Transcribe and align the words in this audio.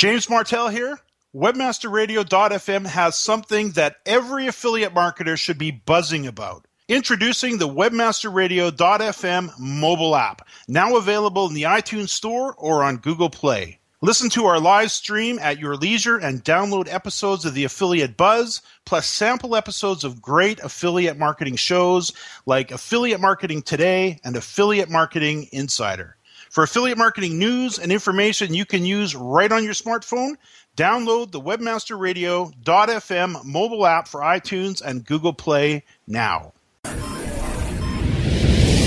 James 0.00 0.30
Martell 0.30 0.68
here. 0.68 0.98
Webmasterradio.fm 1.36 2.86
has 2.86 3.18
something 3.18 3.72
that 3.72 3.96
every 4.06 4.46
affiliate 4.46 4.94
marketer 4.94 5.36
should 5.36 5.58
be 5.58 5.70
buzzing 5.72 6.26
about. 6.26 6.64
Introducing 6.88 7.58
the 7.58 7.68
Webmasterradio.fm 7.68 9.50
mobile 9.58 10.16
app, 10.16 10.48
now 10.66 10.96
available 10.96 11.46
in 11.48 11.52
the 11.52 11.64
iTunes 11.64 12.08
Store 12.08 12.54
or 12.54 12.82
on 12.82 12.96
Google 12.96 13.28
Play. 13.28 13.78
Listen 14.00 14.30
to 14.30 14.46
our 14.46 14.58
live 14.58 14.90
stream 14.90 15.38
at 15.38 15.58
your 15.58 15.76
leisure 15.76 16.16
and 16.16 16.42
download 16.42 16.90
episodes 16.90 17.44
of 17.44 17.52
the 17.52 17.64
Affiliate 17.64 18.16
Buzz, 18.16 18.62
plus 18.86 19.06
sample 19.06 19.54
episodes 19.54 20.02
of 20.02 20.22
great 20.22 20.60
affiliate 20.60 21.18
marketing 21.18 21.56
shows 21.56 22.14
like 22.46 22.70
Affiliate 22.70 23.20
Marketing 23.20 23.60
Today 23.60 24.18
and 24.24 24.34
Affiliate 24.34 24.88
Marketing 24.88 25.46
Insider. 25.52 26.16
For 26.50 26.64
affiliate 26.64 26.98
marketing 26.98 27.38
news 27.38 27.78
and 27.78 27.90
information 27.92 28.54
you 28.54 28.66
can 28.66 28.84
use 28.84 29.14
right 29.14 29.52
on 29.52 29.62
your 29.62 29.72
smartphone, 29.72 30.32
download 30.76 31.30
the 31.30 31.40
webmasterradio.fm 31.40 33.44
mobile 33.44 33.86
app 33.86 34.08
for 34.08 34.20
iTunes 34.20 34.82
and 34.82 35.06
Google 35.06 35.32
Play 35.32 35.84
now. 36.08 36.52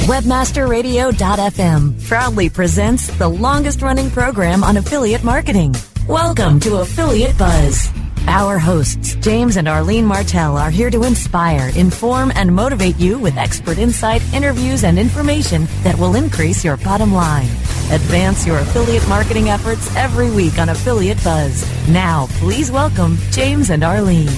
Webmasterradio.fm 0.08 2.06
proudly 2.06 2.50
presents 2.50 3.08
the 3.18 3.30
longest 3.30 3.82
running 3.82 4.12
program 4.12 4.62
on 4.62 4.76
affiliate 4.76 5.24
marketing. 5.24 5.74
Welcome 6.06 6.60
to 6.60 6.80
Affiliate 6.80 7.38
Buzz. 7.38 7.88
Our 8.28 8.58
hosts, 8.58 9.16
James 9.16 9.58
and 9.58 9.68
Arlene 9.68 10.06
Martell, 10.06 10.58
are 10.58 10.70
here 10.70 10.90
to 10.90 11.04
inspire, 11.04 11.72
inform, 11.76 12.32
and 12.36 12.56
motivate 12.56 12.98
you 12.98 13.20
with 13.20 13.36
expert 13.36 13.78
insight, 13.78 14.22
interviews, 14.34 14.86
and 14.86 14.98
information 14.98 15.68
that 15.84 15.98
will 16.00 16.16
increase 16.16 16.64
your 16.64 16.78
bottom 16.78 17.14
line. 17.14 17.50
Advance 17.92 18.48
your 18.48 18.60
affiliate 18.60 19.08
marketing 19.10 19.50
efforts 19.50 19.94
every 19.98 20.32
week 20.32 20.58
on 20.58 20.70
Affiliate 20.70 21.22
Buzz. 21.22 21.68
Now, 21.90 22.28
please 22.36 22.72
welcome 22.72 23.18
James 23.32 23.70
and 23.70 23.84
Arlene. 23.84 24.30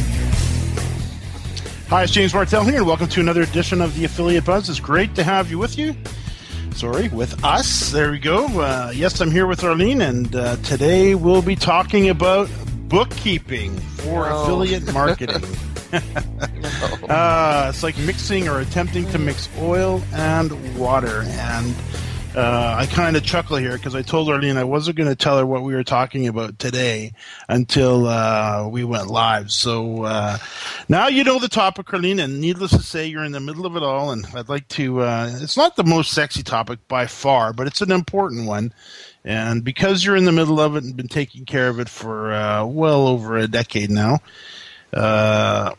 Hi, 1.90 2.04
it's 2.04 2.12
James 2.12 2.34
Martell 2.34 2.64
here, 2.64 2.78
and 2.78 2.88
welcome 2.88 3.08
to 3.08 3.20
another 3.20 3.44
edition 3.44 3.82
of 3.82 3.96
the 3.96 4.06
Affiliate 4.06 4.46
Buzz. 4.46 4.68
It's 4.68 4.80
great 4.80 5.14
to 5.14 5.24
have 5.24 5.52
you 5.52 5.60
with 5.60 5.78
you. 5.78 5.96
Sorry, 6.74 7.08
with 7.10 7.42
us. 7.46 7.92
There 7.92 8.10
we 8.10 8.18
go. 8.18 8.48
Uh, 8.48 8.92
yes, 8.96 9.22
I'm 9.22 9.30
here 9.32 9.46
with 9.46 9.64
Arlene, 9.64 10.02
and 10.02 10.36
uh, 10.36 10.56
today 10.58 11.14
we'll 11.14 11.44
be 11.44 11.56
talking 11.56 12.10
about 12.10 12.50
bookkeeping 12.88 13.78
for 13.78 14.28
No. 14.30 14.44
affiliate 14.44 14.94
marketing. 14.94 15.44
uh, 17.10 17.68
it's 17.70 17.84
like 17.84 17.98
mixing 18.00 18.48
or 18.48 18.60
attempting 18.60 19.06
to 19.12 19.18
mix 19.18 19.48
oil 19.60 20.02
and 20.14 20.78
water. 20.78 21.24
And 21.26 21.74
uh, 22.36 22.76
I 22.78 22.86
kind 22.88 23.16
of 23.16 23.24
chuckle 23.24 23.56
here 23.58 23.74
because 23.78 23.96
I 23.96 24.02
told 24.02 24.28
Arlene 24.30 24.58
I 24.58 24.66
wasn't 24.66 24.98
going 24.98 25.08
to 25.10 25.16
tell 25.16 25.38
her 25.38 25.46
what 25.46 25.64
we 25.64 25.74
were 25.74 25.86
talking 25.86 26.28
about 26.28 26.60
today 26.60 27.14
until 27.48 28.08
uh, 28.08 28.68
we 28.68 28.84
went 28.84 29.08
live. 29.08 29.52
So 29.52 30.04
uh, 30.04 30.38
now 30.90 31.08
you 31.08 31.24
know 31.24 31.40
the 31.40 31.48
topic, 31.48 31.94
Arlene, 31.94 32.20
and 32.20 32.42
needless 32.42 32.72
to 32.72 32.82
say, 32.84 33.06
you're 33.08 33.24
in 33.24 33.32
the 33.32 33.40
middle 33.40 33.66
of 33.66 33.78
it 33.78 33.84
all. 33.84 34.12
And 34.12 34.26
I'd 34.36 34.50
like 34.50 34.68
to, 34.70 35.02
uh, 35.02 35.32
it's 35.40 35.56
not 35.56 35.78
the 35.78 35.86
most 35.86 36.12
sexy 36.12 36.44
topic 36.44 36.80
by 36.90 37.06
far, 37.08 37.54
but 37.54 37.68
it's 37.68 37.82
an 37.82 37.92
important 37.92 38.48
one. 38.48 38.74
And 39.26 39.64
because 39.64 40.06
you're 40.06 40.16
in 40.16 40.26
the 40.26 40.32
middle 40.32 40.60
of 40.60 40.76
it 40.76 40.84
and 40.84 40.96
been 40.96 41.08
taking 41.08 41.46
care 41.46 41.68
of 41.68 41.80
it 41.80 41.90
for 41.90 42.32
uh, 42.32 42.64
well 42.66 43.08
over 43.08 43.38
a 43.38 43.48
decade 43.48 43.90
now, 43.90 44.20
uh, 44.94 45.74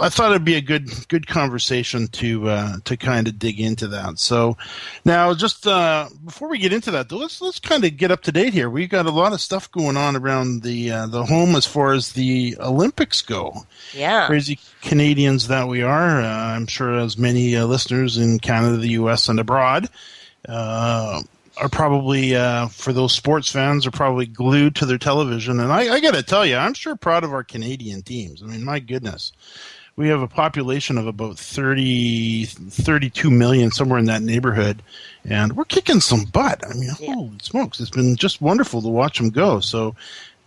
I 0.00 0.08
thought 0.08 0.30
it'd 0.30 0.44
be 0.44 0.54
a 0.54 0.60
good 0.60 0.88
good 1.08 1.26
conversation 1.26 2.08
to 2.08 2.48
uh, 2.48 2.76
to 2.84 2.96
kind 2.96 3.28
of 3.28 3.38
dig 3.38 3.60
into 3.60 3.88
that. 3.88 4.18
So 4.18 4.56
now, 5.04 5.34
just 5.34 5.66
uh, 5.66 6.08
before 6.24 6.48
we 6.48 6.58
get 6.58 6.72
into 6.72 6.92
that, 6.92 7.08
though, 7.08 7.18
let's 7.18 7.40
let's 7.40 7.60
kind 7.60 7.84
of 7.84 7.96
get 7.96 8.10
up 8.10 8.22
to 8.22 8.32
date 8.32 8.52
here. 8.52 8.70
We've 8.70 8.88
got 8.88 9.06
a 9.06 9.10
lot 9.10 9.32
of 9.32 9.40
stuff 9.40 9.70
going 9.70 9.96
on 9.96 10.16
around 10.16 10.62
the 10.62 10.90
uh, 10.92 11.06
the 11.06 11.24
home 11.24 11.54
as 11.54 11.66
far 11.66 11.92
as 11.92 12.12
the 12.12 12.56
Olympics 12.60 13.20
go. 13.20 13.66
Yeah. 13.92 14.26
Crazy 14.26 14.58
Canadians 14.82 15.48
that 15.48 15.68
we 15.68 15.82
are. 15.82 16.20
Uh, 16.20 16.26
I'm 16.26 16.66
sure 16.66 16.98
as 16.98 17.18
many 17.18 17.56
uh, 17.56 17.66
listeners 17.66 18.16
in 18.16 18.38
Canada, 18.38 18.76
the 18.76 18.90
U.S., 18.90 19.28
and 19.28 19.38
abroad 19.38 19.88
uh, 20.48 21.22
are 21.56 21.68
probably 21.68 22.34
uh, 22.36 22.68
for 22.68 22.92
those 22.92 23.12
sports 23.14 23.50
fans 23.50 23.86
are 23.86 23.90
probably 23.90 24.26
glued 24.26 24.76
to 24.76 24.86
their 24.86 24.98
television. 24.98 25.60
And 25.60 25.72
I, 25.72 25.94
I 25.94 26.00
got 26.00 26.14
to 26.14 26.22
tell 26.22 26.44
you, 26.44 26.56
I'm 26.56 26.74
sure 26.74 26.96
proud 26.96 27.24
of 27.24 27.32
our 27.32 27.44
Canadian 27.44 28.02
teams. 28.02 28.42
I 28.42 28.46
mean, 28.46 28.64
my 28.64 28.78
goodness, 28.78 29.32
we 29.96 30.08
have 30.08 30.20
a 30.20 30.28
population 30.28 30.98
of 30.98 31.06
about 31.06 31.38
30, 31.38 32.44
32 32.44 33.30
million, 33.30 33.70
somewhere 33.70 33.98
in 33.98 34.04
that 34.06 34.22
neighborhood, 34.22 34.82
and 35.24 35.56
we're 35.56 35.64
kicking 35.64 36.00
some 36.00 36.24
butt. 36.24 36.62
I 36.68 36.74
mean, 36.74 36.90
Yeah. 37.00 37.14
holy 37.14 37.38
smokes, 37.42 37.80
it's 37.80 37.90
been 37.90 38.16
just 38.16 38.40
wonderful 38.42 38.82
to 38.82 38.88
watch 38.88 39.18
them 39.18 39.30
go. 39.30 39.60
So. 39.60 39.94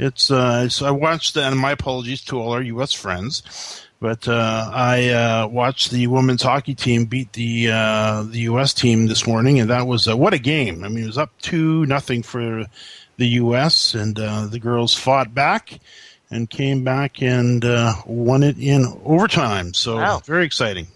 It's 0.01 0.31
uh, 0.31 0.69
so 0.69 0.85
I 0.85 0.91
watched, 0.91 1.35
and 1.35 1.59
my 1.59 1.71
apologies 1.71 2.21
to 2.21 2.39
all 2.39 2.53
our 2.53 2.61
U.S. 2.61 2.93
friends, 2.93 3.43
but 3.99 4.27
uh, 4.27 4.69
I 4.73 5.09
uh, 5.09 5.47
watched 5.47 5.91
the 5.91 6.07
women's 6.07 6.43
hockey 6.43 6.75
team 6.75 7.05
beat 7.05 7.33
the 7.33 7.71
uh, 7.71 8.23
the 8.23 8.39
U.S. 8.41 8.73
team 8.73 9.07
this 9.07 9.27
morning, 9.27 9.59
and 9.59 9.69
that 9.69 9.87
was 9.87 10.07
uh, 10.07 10.15
what 10.15 10.33
a 10.33 10.39
game! 10.39 10.83
I 10.83 10.87
mean, 10.87 11.03
it 11.03 11.07
was 11.07 11.17
up 11.17 11.31
two 11.41 11.85
nothing 11.85 12.23
for 12.23 12.65
the 13.17 13.27
U.S. 13.27 13.93
and 13.93 14.17
uh, 14.17 14.47
the 14.47 14.59
girls 14.59 14.93
fought 14.95 15.33
back 15.33 15.79
and 16.31 16.49
came 16.49 16.83
back 16.83 17.21
and 17.21 17.65
uh, 17.65 17.93
won 18.05 18.43
it 18.43 18.57
in 18.57 18.85
overtime. 19.03 19.73
So 19.73 19.97
Wow. 19.97 20.21
very 20.25 20.45
exciting. 20.45 20.87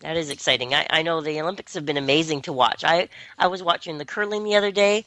That 0.00 0.16
is 0.16 0.30
exciting. 0.30 0.74
I, 0.74 0.86
I 0.90 1.02
know 1.02 1.20
the 1.20 1.40
Olympics 1.40 1.74
have 1.74 1.86
been 1.86 1.96
amazing 1.96 2.42
to 2.42 2.52
watch. 2.52 2.84
I, 2.84 3.08
I 3.38 3.46
was 3.46 3.62
watching 3.62 3.98
the 3.98 4.04
curling 4.04 4.44
the 4.44 4.56
other 4.56 4.70
day, 4.70 5.04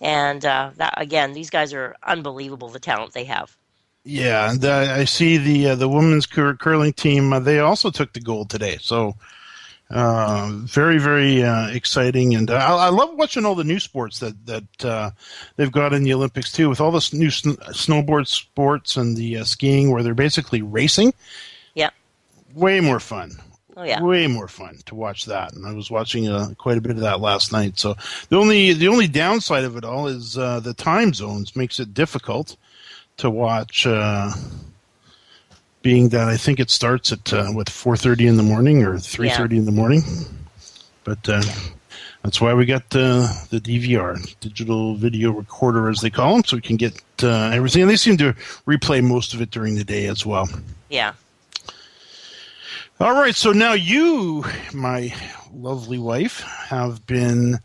and 0.00 0.44
uh, 0.44 0.70
that 0.76 0.94
again, 0.96 1.32
these 1.32 1.50
guys 1.50 1.72
are 1.72 1.96
unbelievable. 2.02 2.68
The 2.68 2.78
talent 2.80 3.12
they 3.12 3.24
have. 3.24 3.56
Yeah, 4.08 4.54
uh, 4.62 4.94
I 5.00 5.04
see 5.04 5.36
the 5.36 5.70
uh, 5.70 5.74
the 5.74 5.88
women's 5.88 6.26
cur- 6.26 6.54
curling 6.54 6.92
team. 6.92 7.32
Uh, 7.32 7.40
they 7.40 7.58
also 7.58 7.90
took 7.90 8.12
the 8.12 8.20
gold 8.20 8.48
today. 8.48 8.78
So 8.80 9.16
uh, 9.90 10.48
very 10.52 10.98
very 10.98 11.42
uh, 11.42 11.70
exciting, 11.70 12.36
and 12.36 12.48
uh, 12.48 12.54
I, 12.54 12.86
I 12.86 12.88
love 12.90 13.16
watching 13.16 13.44
all 13.44 13.56
the 13.56 13.64
new 13.64 13.80
sports 13.80 14.20
that 14.20 14.46
that 14.46 14.84
uh, 14.84 15.10
they've 15.56 15.72
got 15.72 15.92
in 15.92 16.04
the 16.04 16.14
Olympics 16.14 16.52
too, 16.52 16.68
with 16.68 16.80
all 16.80 16.92
the 16.92 17.08
new 17.14 17.30
sn- 17.30 17.56
snowboard 17.72 18.28
sports 18.28 18.96
and 18.96 19.16
the 19.16 19.38
uh, 19.38 19.44
skiing, 19.44 19.90
where 19.90 20.04
they're 20.04 20.14
basically 20.14 20.62
racing. 20.62 21.12
Yeah. 21.74 21.90
Way 22.54 22.80
more 22.80 23.00
fun. 23.00 23.32
Oh 23.76 23.82
yeah. 23.82 24.00
Way 24.00 24.28
more 24.28 24.46
fun 24.46 24.78
to 24.86 24.94
watch 24.94 25.24
that, 25.24 25.52
and 25.52 25.66
I 25.66 25.72
was 25.72 25.90
watching 25.90 26.28
uh, 26.28 26.50
quite 26.58 26.78
a 26.78 26.80
bit 26.80 26.92
of 26.92 27.00
that 27.00 27.20
last 27.20 27.50
night. 27.50 27.76
So 27.76 27.96
the 28.28 28.36
only 28.36 28.72
the 28.72 28.86
only 28.86 29.08
downside 29.08 29.64
of 29.64 29.76
it 29.76 29.84
all 29.84 30.06
is 30.06 30.38
uh, 30.38 30.60
the 30.60 30.74
time 30.74 31.12
zones 31.12 31.56
makes 31.56 31.80
it 31.80 31.92
difficult 31.92 32.56
to 33.18 33.30
watch. 33.30 33.86
Uh, 33.86 34.32
being 35.82 36.08
that 36.08 36.28
I 36.28 36.36
think 36.36 36.58
it 36.58 36.68
starts 36.68 37.12
at 37.12 37.32
uh, 37.32 37.46
what 37.52 37.70
four 37.70 37.96
thirty 37.96 38.26
in 38.26 38.36
the 38.36 38.42
morning 38.42 38.82
or 38.82 38.98
three 38.98 39.30
thirty 39.30 39.56
in 39.56 39.66
the 39.66 39.72
morning, 39.72 40.02
but 41.04 41.28
uh, 41.28 41.42
that's 42.24 42.40
why 42.40 42.54
we 42.54 42.66
got 42.66 42.82
uh, 42.96 43.28
the 43.50 43.60
DVR, 43.60 44.18
digital 44.40 44.96
video 44.96 45.30
recorder, 45.30 45.88
as 45.88 46.00
they 46.00 46.10
call 46.10 46.32
them, 46.34 46.44
so 46.44 46.56
we 46.56 46.60
can 46.60 46.76
get 46.76 47.00
uh, 47.22 47.50
everything. 47.54 47.82
And 47.82 47.90
they 47.90 47.94
seem 47.94 48.16
to 48.16 48.32
replay 48.66 49.00
most 49.00 49.32
of 49.32 49.40
it 49.40 49.52
during 49.52 49.76
the 49.76 49.84
day 49.84 50.06
as 50.06 50.26
well. 50.26 50.48
Yeah. 50.88 51.12
All 52.98 53.12
right, 53.12 53.36
so 53.36 53.52
now 53.52 53.74
you, 53.74 54.44
my 54.74 55.14
lovely 55.52 55.98
wife, 55.98 56.40
have 56.40 57.06
been 57.06 57.60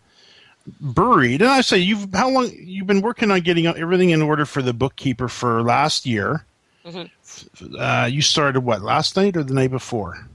buried, 0.80 1.42
and 1.42 1.50
I 1.52 1.62
say 1.62 1.78
you've 1.78 2.14
how 2.14 2.30
long 2.30 2.52
you've 2.54 2.88
been 2.88 3.02
working 3.02 3.32
on 3.32 3.42
getting 3.42 3.68
everything 3.68 4.12
in 4.12 4.22
order 4.22 4.46
for 4.46 4.62
the 4.62 4.74
bookkeeper 4.74 5.28
for 5.28 5.62
last 5.62 6.06
year. 6.06 6.46
Mhm. 6.86 7.10
Uh, 7.78 8.08
you 8.08 8.22
started 8.22 8.62
what 8.62 8.82
last 8.82 9.16
night 9.16 9.38
or 9.38 9.44
the 9.44 9.54
night 9.54 9.72
before? 9.72 10.28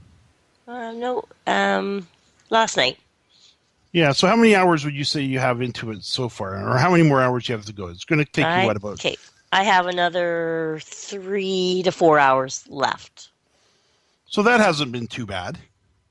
Uh, 0.67 0.91
no. 0.93 1.25
Um, 1.45 2.07
last 2.49 2.77
night. 2.77 2.97
Yeah. 3.91 4.11
So 4.11 4.27
how 4.27 4.35
many 4.35 4.55
hours 4.55 4.85
would 4.85 4.93
you 4.95 5.03
say 5.03 5.21
you 5.21 5.39
have 5.39 5.61
into 5.61 5.91
it 5.91 6.03
so 6.03 6.29
far, 6.29 6.55
or 6.55 6.77
how 6.77 6.91
many 6.91 7.03
more 7.03 7.21
hours 7.21 7.47
you 7.47 7.55
have 7.55 7.65
to 7.65 7.73
go? 7.73 7.87
It's 7.87 8.05
going 8.05 8.23
to 8.23 8.31
take 8.31 8.45
I, 8.45 8.61
you 8.61 8.67
what 8.67 8.77
about? 8.77 8.93
Okay. 8.93 9.17
I 9.51 9.63
have 9.63 9.87
another 9.87 10.79
three 10.83 11.81
to 11.83 11.91
four 11.91 12.19
hours 12.19 12.65
left. 12.67 13.29
So 14.25 14.43
that 14.43 14.59
hasn't 14.59 14.91
been 14.91 15.07
too 15.07 15.25
bad. 15.25 15.57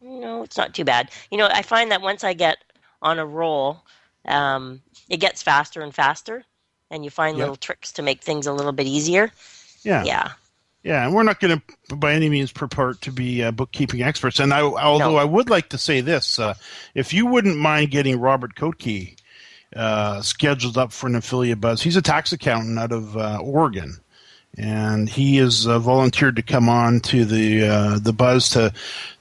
No, 0.00 0.42
it's 0.42 0.56
not 0.56 0.74
too 0.74 0.84
bad. 0.84 1.10
You 1.30 1.38
know, 1.38 1.48
I 1.52 1.62
find 1.62 1.90
that 1.90 2.00
once 2.00 2.24
I 2.24 2.32
get 2.32 2.58
on 3.02 3.18
a 3.18 3.26
roll, 3.26 3.82
um, 4.26 4.82
it 5.08 5.18
gets 5.18 5.42
faster 5.42 5.80
and 5.80 5.94
faster, 5.94 6.44
and 6.90 7.04
you 7.04 7.10
find 7.10 7.36
Yeah. 7.36 7.44
little 7.44 7.56
tricks 7.56 7.92
to 7.92 8.02
make 8.02 8.22
things 8.22 8.46
a 8.46 8.52
little 8.52 8.72
bit 8.72 8.86
easier. 8.86 9.30
Yeah. 9.82 10.04
Yeah. 10.04 10.32
Yeah, 10.82 11.04
and 11.04 11.12
we're 11.12 11.24
not 11.24 11.40
going 11.40 11.60
to, 11.88 11.96
by 11.96 12.12
any 12.12 12.28
means, 12.28 12.52
purport 12.52 13.00
to 13.02 13.10
be 13.10 13.42
uh, 13.42 13.50
bookkeeping 13.50 14.02
experts. 14.02 14.38
And 14.38 14.54
I, 14.54 14.60
although 14.60 15.10
No. 15.12 15.16
I 15.16 15.24
would 15.24 15.50
like 15.50 15.68
to 15.70 15.78
say 15.78 16.00
this, 16.00 16.38
uh, 16.38 16.54
if 16.94 17.12
you 17.12 17.26
wouldn't 17.26 17.56
mind 17.58 17.90
getting 17.90 18.20
Robert 18.20 18.54
Kotke 18.54 19.16
uh, 19.74 20.22
scheduled 20.22 20.78
up 20.78 20.92
for 20.92 21.08
an 21.08 21.16
affiliate 21.16 21.60
buzz, 21.60 21.82
he's 21.82 21.96
a 21.96 22.02
tax 22.02 22.32
accountant 22.32 22.78
out 22.78 22.92
of 22.92 23.16
uh, 23.16 23.38
Oregon, 23.42 23.96
and 24.58 25.08
he 25.08 25.36
has 25.36 25.66
uh, 25.66 25.78
volunteered 25.78 26.36
to 26.36 26.42
come 26.42 26.68
on 26.68 27.00
to 27.00 27.24
the 27.24 27.66
uh, 27.66 27.98
the 27.98 28.12
buzz 28.12 28.48
to 28.50 28.72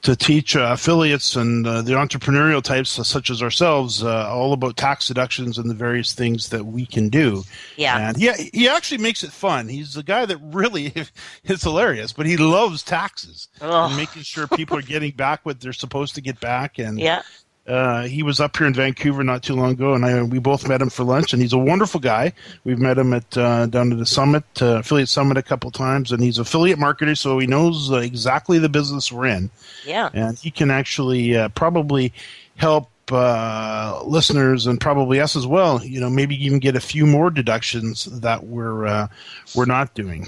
to 0.01 0.15
teach 0.15 0.55
uh, 0.55 0.69
affiliates 0.71 1.35
and 1.35 1.65
uh, 1.65 1.81
the 1.81 1.93
entrepreneurial 1.93 2.61
types 2.61 2.91
such 3.07 3.29
as 3.29 3.41
ourselves 3.41 4.03
uh, 4.03 4.29
all 4.29 4.53
about 4.53 4.77
tax 4.77 5.07
deductions 5.07 5.57
and 5.57 5.69
the 5.69 5.73
various 5.73 6.13
things 6.13 6.49
that 6.49 6.65
we 6.65 6.85
can 6.85 7.09
do. 7.09 7.43
Yeah, 7.75 8.09
and 8.09 8.17
he 8.17 8.31
he 8.53 8.69
actually 8.69 8.99
makes 8.99 9.23
it 9.23 9.31
fun. 9.31 9.67
He's 9.67 9.97
a 9.97 10.03
guy 10.03 10.25
that 10.25 10.37
really 10.41 10.93
is 11.43 11.63
hilarious, 11.63 12.13
but 12.13 12.25
he 12.25 12.37
loves 12.37 12.83
taxes 12.83 13.49
and 13.59 13.97
making 13.97 14.21
sure 14.21 14.47
people 14.47 14.77
are 14.77 14.83
getting 14.83 15.11
back 15.11 15.45
what 15.45 15.59
they're 15.59 15.73
supposed 15.73 16.15
to 16.15 16.21
get 16.21 16.39
back. 16.39 16.79
And 16.79 16.99
yeah, 16.99 17.23
uh, 17.67 18.03
he 18.03 18.21
was 18.21 18.39
up 18.39 18.55
here 18.57 18.67
in 18.67 18.73
Vancouver 18.73 19.23
not 19.23 19.41
too 19.41 19.55
long 19.55 19.71
ago, 19.71 19.95
and 19.95 20.05
I, 20.05 20.21
we 20.21 20.37
both 20.37 20.67
met 20.67 20.81
him 20.81 20.89
for 20.89 21.03
lunch. 21.03 21.33
And 21.33 21.41
he's 21.41 21.53
a 21.53 21.57
wonderful 21.57 21.99
guy. 21.99 22.33
We've 22.63 22.77
met 22.77 22.97
him 22.97 23.13
at 23.13 23.37
uh, 23.37 23.65
down 23.65 23.91
at 23.91 23.97
the 23.97 24.05
summit, 24.05 24.43
uh, 24.61 24.79
affiliate 24.79 25.09
summit, 25.09 25.37
a 25.37 25.43
couple 25.43 25.71
times, 25.71 26.11
and 26.11 26.21
he's 26.21 26.37
affiliate 26.37 26.77
marketer, 26.77 27.17
so 27.17 27.39
he 27.39 27.47
knows 27.47 27.91
uh, 27.91 27.97
exactly 27.97 28.59
the 28.59 28.69
business 28.69 29.11
we're 29.11 29.25
in. 29.25 29.49
Yeah, 29.83 30.09
and 30.13 30.37
he 30.37 30.51
can 30.51 30.69
actually 30.69 31.35
uh, 31.35 31.49
probably 31.49 32.13
help 32.55 32.89
uh, 33.11 34.01
listeners 34.05 34.67
and 34.67 34.79
probably 34.79 35.19
us 35.19 35.35
as 35.35 35.47
well. 35.47 35.83
You 35.83 36.01
know, 36.01 36.09
maybe 36.09 36.35
even 36.45 36.59
get 36.59 36.75
a 36.75 36.81
few 36.81 37.07
more 37.07 37.31
deductions 37.31 38.05
that 38.05 38.45
we're 38.45 39.09
we're 39.55 39.65
not 39.65 39.95
doing. 39.95 40.27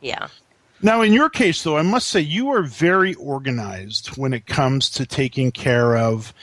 Yeah. 0.00 0.28
Now, 0.82 1.00
in 1.00 1.12
your 1.14 1.30
case, 1.30 1.62
though, 1.62 1.78
I 1.78 1.82
must 1.82 2.08
say 2.08 2.20
you 2.20 2.50
are 2.50 2.62
very 2.62 3.14
organized 3.14 4.16
when 4.18 4.34
it 4.34 4.46
comes 4.46 4.90
to 4.90 5.06
taking 5.06 5.50
care 5.50 5.96
of 5.96 6.34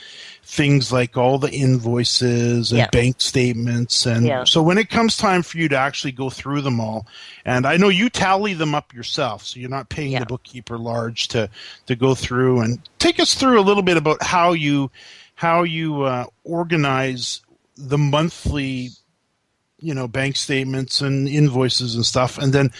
things 0.46 0.92
like 0.92 1.16
all 1.16 1.38
the 1.38 1.50
invoices 1.50 2.70
and 2.70 2.78
yeah. 2.78 2.90
bank 2.90 3.18
statements 3.18 4.04
and 4.04 4.26
yeah. 4.26 4.44
so 4.44 4.62
when 4.62 4.76
it 4.76 4.90
comes 4.90 5.16
time 5.16 5.42
for 5.42 5.56
you 5.56 5.68
to 5.68 5.76
actually 5.76 6.12
go 6.12 6.28
through 6.28 6.60
them 6.60 6.78
all 6.78 7.06
and 7.46 7.66
i 7.66 7.78
know 7.78 7.88
you 7.88 8.10
tally 8.10 8.52
them 8.52 8.74
up 8.74 8.92
yourself 8.92 9.42
so 9.42 9.58
you're 9.58 9.70
not 9.70 9.88
paying 9.88 10.12
yeah. 10.12 10.18
the 10.18 10.26
bookkeeper 10.26 10.76
large 10.76 11.28
to 11.28 11.48
to 11.86 11.96
go 11.96 12.14
through 12.14 12.60
and 12.60 12.78
take 12.98 13.18
us 13.18 13.34
through 13.34 13.58
a 13.58 13.62
little 13.62 13.82
bit 13.82 13.96
about 13.96 14.22
how 14.22 14.52
you 14.52 14.90
how 15.34 15.62
you 15.62 16.02
uh, 16.02 16.26
organize 16.44 17.40
the 17.76 17.98
monthly 17.98 18.90
you 19.80 19.94
know 19.94 20.06
bank 20.06 20.36
statements 20.36 21.00
and 21.00 21.26
invoices 21.26 21.94
and 21.94 22.04
stuff 22.04 22.36
and 22.36 22.52
then 22.52 22.70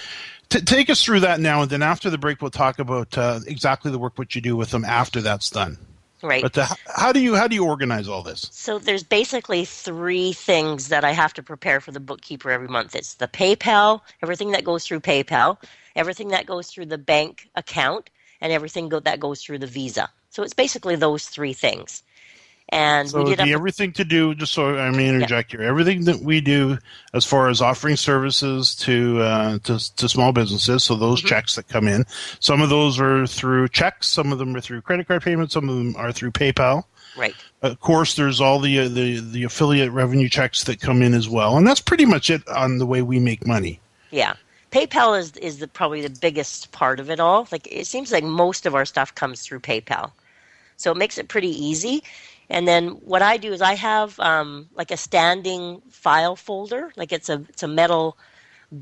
T- 0.51 0.61
take 0.61 0.91
us 0.91 1.03
through 1.03 1.21
that 1.21 1.41
now, 1.41 1.63
and 1.63 1.71
then 1.71 1.83
after 1.83 2.11
the 2.11 2.19
break, 2.19 2.43
we'll 2.43 2.51
talk 2.51 2.79
about 2.79 3.17
uh, 3.17 3.41
exactly 3.47 3.91
the 3.91 3.99
work 3.99 4.19
what 4.19 4.35
you 4.35 4.43
do 4.43 4.57
with 4.57 4.71
them 4.71 4.85
after 4.85 5.23
that's 5.23 5.49
done. 5.49 5.79
Right. 6.25 6.43
But 6.43 6.55
the, 6.55 6.77
how 6.87 7.13
do 7.13 7.21
you 7.21 7.37
how 7.37 7.47
do 7.49 7.55
you 7.55 7.67
organize 7.67 8.09
all 8.09 8.23
this? 8.23 8.49
So 8.51 8.79
there's 8.79 9.05
basically 9.05 9.65
three 9.67 10.33
things 10.33 10.89
that 10.89 11.05
I 11.05 11.13
have 11.13 11.35
to 11.35 11.43
prepare 11.43 11.81
for 11.81 11.93
the 11.93 12.01
bookkeeper 12.01 12.51
every 12.51 12.69
month. 12.69 12.95
It's 12.95 13.15
the 13.15 13.29
PayPal, 13.29 14.01
everything 14.23 14.53
that 14.53 14.65
goes 14.65 14.87
through 14.87 15.01
PayPal, 15.01 15.59
everything 15.97 16.29
that 16.29 16.47
goes 16.47 16.69
through 16.71 16.87
the 16.87 16.99
bank 16.99 17.51
account, 17.57 18.11
and 18.41 18.53
everything 18.53 18.89
go- 18.89 19.01
that 19.01 19.21
goes 19.21 19.43
through 19.43 19.59
the 19.59 19.67
Visa. 19.67 20.09
So 20.31 20.43
it's 20.43 20.55
basically 20.55 20.97
those 20.97 21.27
three 21.27 21.53
things. 21.53 22.03
And 22.75 23.09
so 23.09 23.23
we 23.23 23.37
did 23.37 23.49
everything 23.49 23.93
to 23.93 24.05
do. 24.05 24.35
Just 24.35 24.53
so 24.53 24.77
I 24.77 24.91
may 24.91 25.09
interject 25.09 25.53
yeah. 25.53 25.61
here, 25.61 25.69
everything 25.69 26.07
that 26.07 26.19
we 26.19 26.41
do 26.41 26.77
as 27.13 27.25
far 27.25 27.49
as 27.49 27.61
offering 27.61 27.95
services 27.95 28.75
to 28.77 29.21
uh, 29.21 29.59
to, 29.61 29.95
to 29.95 30.09
small 30.09 30.33
businesses. 30.33 30.83
So 30.83 30.97
those 30.97 31.21
mm-hmm. 31.21 31.29
checks 31.29 31.55
that 31.55 31.69
come 31.69 31.87
in, 31.87 32.05
some 32.41 32.61
of 32.61 32.71
those 32.71 32.99
are 32.99 33.29
through 33.29 33.69
checks, 33.69 34.09
some 34.09 34.33
of 34.33 34.39
them 34.39 34.57
are 34.57 34.61
through 34.61 34.81
credit 34.81 35.07
card 35.07 35.23
payments, 35.23 35.55
some 35.55 35.69
of 35.69 35.77
them 35.77 35.95
are 35.97 36.11
through 36.11 36.33
PayPal. 36.33 36.83
Right. 37.17 37.35
Of 37.63 37.79
course, 37.79 38.17
there's 38.17 38.41
all 38.41 38.59
the 38.59 38.81
uh, 38.81 38.89
the 38.89 39.21
the 39.21 39.45
affiliate 39.45 39.93
revenue 39.93 40.29
checks 40.29 40.65
that 40.65 40.81
come 40.81 41.01
in 41.01 41.15
as 41.15 41.29
well, 41.29 41.57
and 41.57 41.65
that's 41.65 41.81
pretty 41.81 42.07
much 42.07 42.29
it 42.29 42.47
on 42.49 42.79
the 42.79 42.87
way 42.87 43.03
we 43.03 43.21
make 43.21 43.47
money. 43.47 43.79
Yeah. 44.11 44.35
PayPal 44.73 45.17
is 45.17 45.37
is 45.37 45.61
the, 45.61 45.69
probably 45.69 46.03
the 46.03 46.19
biggest 46.21 46.73
part 46.73 46.99
of 46.99 47.09
it 47.09 47.21
all. 47.21 47.47
Like 47.53 47.69
it 47.71 47.87
seems 47.87 48.11
like 48.11 48.25
most 48.25 48.67
of 48.67 48.75
our 48.75 48.85
stuff 48.85 49.15
comes 49.15 49.43
through 49.43 49.61
PayPal, 49.61 50.11
so 50.77 50.91
it 50.91 50.97
makes 50.97 51.19
it 51.19 51.29
pretty 51.29 51.51
easy. 51.51 52.03
And 52.51 52.69
then 52.69 52.89
what 52.89 53.23
I 53.23 53.37
do 53.37 53.53
is 53.53 53.63
I 53.63 53.75
have 53.75 54.19
um, 54.21 54.69
like 54.75 54.91
a 54.91 54.97
standing 54.97 55.83
file 55.91 56.37
folder, 56.37 56.93
like 56.97 57.13
it's 57.13 57.29
a 57.29 57.45
it's 57.49 57.63
a 57.63 57.69
metal 57.69 58.19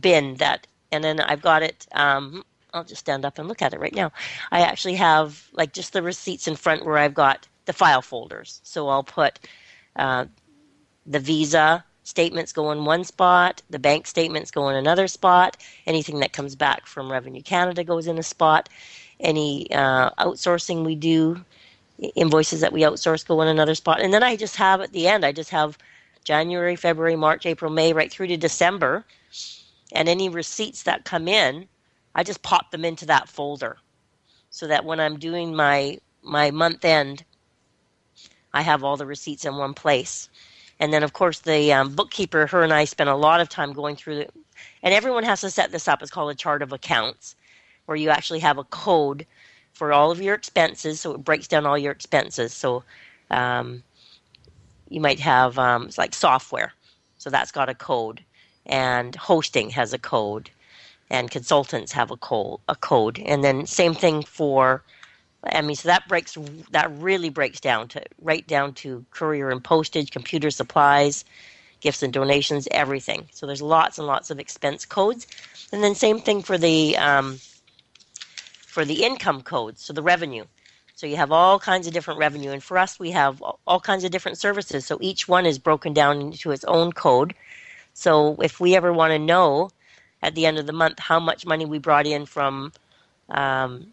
bin 0.00 0.34
that, 0.36 0.66
and 0.90 1.02
then 1.02 1.20
I've 1.20 1.42
got 1.42 1.62
it. 1.62 1.86
Um, 1.92 2.44
I'll 2.74 2.84
just 2.84 3.00
stand 3.00 3.24
up 3.24 3.38
and 3.38 3.48
look 3.48 3.62
at 3.62 3.74
it 3.74 3.80
right 3.80 3.94
now. 3.94 4.12
I 4.50 4.62
actually 4.62 4.94
have 4.94 5.46
like 5.52 5.72
just 5.72 5.92
the 5.92 6.02
receipts 6.02 6.48
in 6.48 6.56
front 6.56 6.84
where 6.84 6.98
I've 6.98 7.14
got 7.14 7.46
the 7.66 7.72
file 7.72 8.02
folders. 8.02 8.60
So 8.64 8.88
I'll 8.88 9.04
put 9.04 9.38
uh, 9.96 10.26
the 11.06 11.20
Visa 11.20 11.84
statements 12.04 12.52
go 12.52 12.72
in 12.72 12.84
one 12.84 13.04
spot, 13.04 13.62
the 13.70 13.78
bank 13.78 14.06
statements 14.06 14.50
go 14.50 14.68
in 14.68 14.76
another 14.76 15.06
spot. 15.06 15.56
Anything 15.86 16.20
that 16.20 16.32
comes 16.32 16.56
back 16.56 16.86
from 16.86 17.12
Revenue 17.12 17.42
Canada 17.42 17.84
goes 17.84 18.06
in 18.06 18.18
a 18.18 18.22
spot. 18.22 18.68
Any 19.20 19.70
uh, 19.72 20.10
outsourcing 20.18 20.84
we 20.84 20.96
do 20.96 21.44
invoices 22.14 22.60
that 22.60 22.72
we 22.72 22.82
outsource 22.82 23.26
go 23.26 23.40
in 23.42 23.48
another 23.48 23.74
spot. 23.74 24.00
And 24.00 24.12
then 24.12 24.22
I 24.22 24.36
just 24.36 24.56
have 24.56 24.80
at 24.80 24.92
the 24.92 25.08
end, 25.08 25.24
I 25.24 25.32
just 25.32 25.50
have 25.50 25.78
January, 26.24 26.76
February, 26.76 27.16
March, 27.16 27.46
April, 27.46 27.70
May, 27.70 27.92
right 27.92 28.10
through 28.10 28.28
to 28.28 28.36
December. 28.36 29.04
And 29.92 30.08
any 30.08 30.28
receipts 30.28 30.84
that 30.84 31.04
come 31.04 31.28
in, 31.28 31.68
I 32.14 32.24
just 32.24 32.42
pop 32.42 32.70
them 32.70 32.84
into 32.84 33.06
that 33.06 33.28
folder 33.28 33.78
so 34.50 34.66
that 34.66 34.84
when 34.84 35.00
I'm 35.00 35.18
doing 35.18 35.54
my 35.54 35.98
my 36.22 36.50
month 36.50 36.84
end, 36.84 37.24
I 38.54 38.62
have 38.62 38.84
all 38.84 38.96
the 38.96 39.06
receipts 39.06 39.44
in 39.44 39.56
one 39.56 39.74
place. 39.74 40.28
And 40.78 40.92
then, 40.92 41.02
of 41.02 41.12
course, 41.12 41.40
the 41.40 41.72
um, 41.72 41.94
bookkeeper, 41.94 42.46
her 42.46 42.62
and 42.62 42.72
I 42.72 42.84
spend 42.84 43.10
a 43.10 43.16
lot 43.16 43.40
of 43.40 43.48
time 43.48 43.72
going 43.72 43.96
through 43.96 44.24
and 44.82 44.94
everyone 44.94 45.24
has 45.24 45.40
to 45.40 45.50
set 45.50 45.72
this 45.72 45.88
up. 45.88 46.02
It's 46.02 46.10
called 46.10 46.30
a 46.30 46.34
chart 46.34 46.62
of 46.62 46.72
accounts, 46.72 47.36
where 47.86 47.96
you 47.96 48.10
actually 48.10 48.40
have 48.40 48.58
a 48.58 48.64
code 48.64 49.26
for 49.82 49.92
all 49.92 50.12
of 50.12 50.22
your 50.22 50.36
expenses. 50.36 51.00
So 51.00 51.10
it 51.14 51.24
breaks 51.24 51.48
down 51.48 51.66
all 51.66 51.76
your 51.76 51.90
expenses. 51.90 52.52
So 52.52 52.84
um, 53.32 53.82
you 54.88 55.00
might 55.00 55.18
have 55.18 55.58
um, 55.58 55.86
it's 55.86 55.98
like 55.98 56.14
software, 56.14 56.72
so 57.18 57.30
that's 57.30 57.50
got 57.50 57.68
a 57.68 57.74
code, 57.74 58.22
and 58.64 59.12
hosting 59.16 59.70
has 59.70 59.92
a 59.92 59.98
code, 59.98 60.50
and 61.10 61.32
consultants 61.32 61.90
have 61.90 62.12
a 62.12 62.16
code. 62.16 62.60
A 62.68 62.76
code, 62.76 63.18
and 63.18 63.42
then 63.42 63.66
same 63.66 63.92
thing 63.92 64.22
for. 64.22 64.84
I 65.42 65.62
mean, 65.62 65.74
so 65.74 65.88
that 65.88 66.06
breaks 66.06 66.38
that 66.70 66.88
really 66.98 67.30
breaks 67.30 67.58
down 67.58 67.88
to 67.88 68.04
right 68.20 68.46
down 68.46 68.74
to 68.74 69.04
courier 69.10 69.50
and 69.50 69.64
postage, 69.64 70.12
computer 70.12 70.50
supplies, 70.50 71.24
gifts 71.80 72.04
and 72.04 72.12
donations, 72.12 72.68
everything. 72.70 73.26
So 73.32 73.48
there's 73.48 73.62
lots 73.62 73.98
and 73.98 74.06
lots 74.06 74.30
of 74.30 74.38
expense 74.38 74.86
codes, 74.86 75.26
and 75.72 75.82
then 75.82 75.96
same 75.96 76.20
thing 76.20 76.40
for 76.40 76.56
the 76.56 76.96
um, 76.98 77.40
for 78.72 78.86
the 78.86 79.04
income 79.04 79.42
codes, 79.42 79.84
so 79.84 79.92
the 79.92 80.02
revenue. 80.02 80.46
So 80.94 81.06
you 81.06 81.16
have 81.16 81.30
all 81.30 81.58
kinds 81.58 81.86
of 81.86 81.92
different 81.92 82.18
revenue, 82.18 82.52
and 82.52 82.64
for 82.64 82.78
us, 82.78 82.98
we 82.98 83.10
have 83.10 83.42
all 83.66 83.80
kinds 83.80 84.02
of 84.02 84.10
different 84.10 84.38
services. 84.38 84.86
So 84.86 84.96
each 85.02 85.28
one 85.28 85.44
is 85.44 85.58
broken 85.58 85.92
down 85.92 86.22
into 86.22 86.52
its 86.52 86.64
own 86.64 86.92
code. 86.92 87.34
So 87.92 88.36
if 88.40 88.60
we 88.60 88.74
ever 88.74 88.90
want 88.90 89.10
to 89.10 89.18
know 89.18 89.70
at 90.22 90.34
the 90.34 90.46
end 90.46 90.58
of 90.58 90.66
the 90.66 90.72
month 90.72 90.98
how 90.98 91.20
much 91.20 91.44
money 91.44 91.66
we 91.66 91.78
brought 91.78 92.06
in 92.06 92.24
from 92.24 92.72
um, 93.28 93.88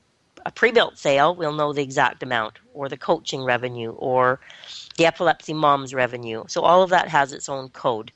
a 0.46 0.52
pre-built 0.52 0.98
sale, 0.98 1.36
we'll 1.36 1.52
know 1.52 1.74
the 1.74 1.84
exact 1.84 2.24
amount, 2.24 2.60
or 2.74 2.88
the 2.88 2.96
coaching 2.96 3.44
revenue, 3.44 3.92
or 3.92 4.40
the 4.98 5.06
epilepsy 5.06 5.54
moms 5.54 5.94
revenue. 5.94 6.46
So 6.48 6.62
all 6.62 6.84
of 6.84 6.90
that 6.92 7.10
has 7.10 7.34
its 7.34 7.50
own 7.50 7.68
code. 7.70 8.14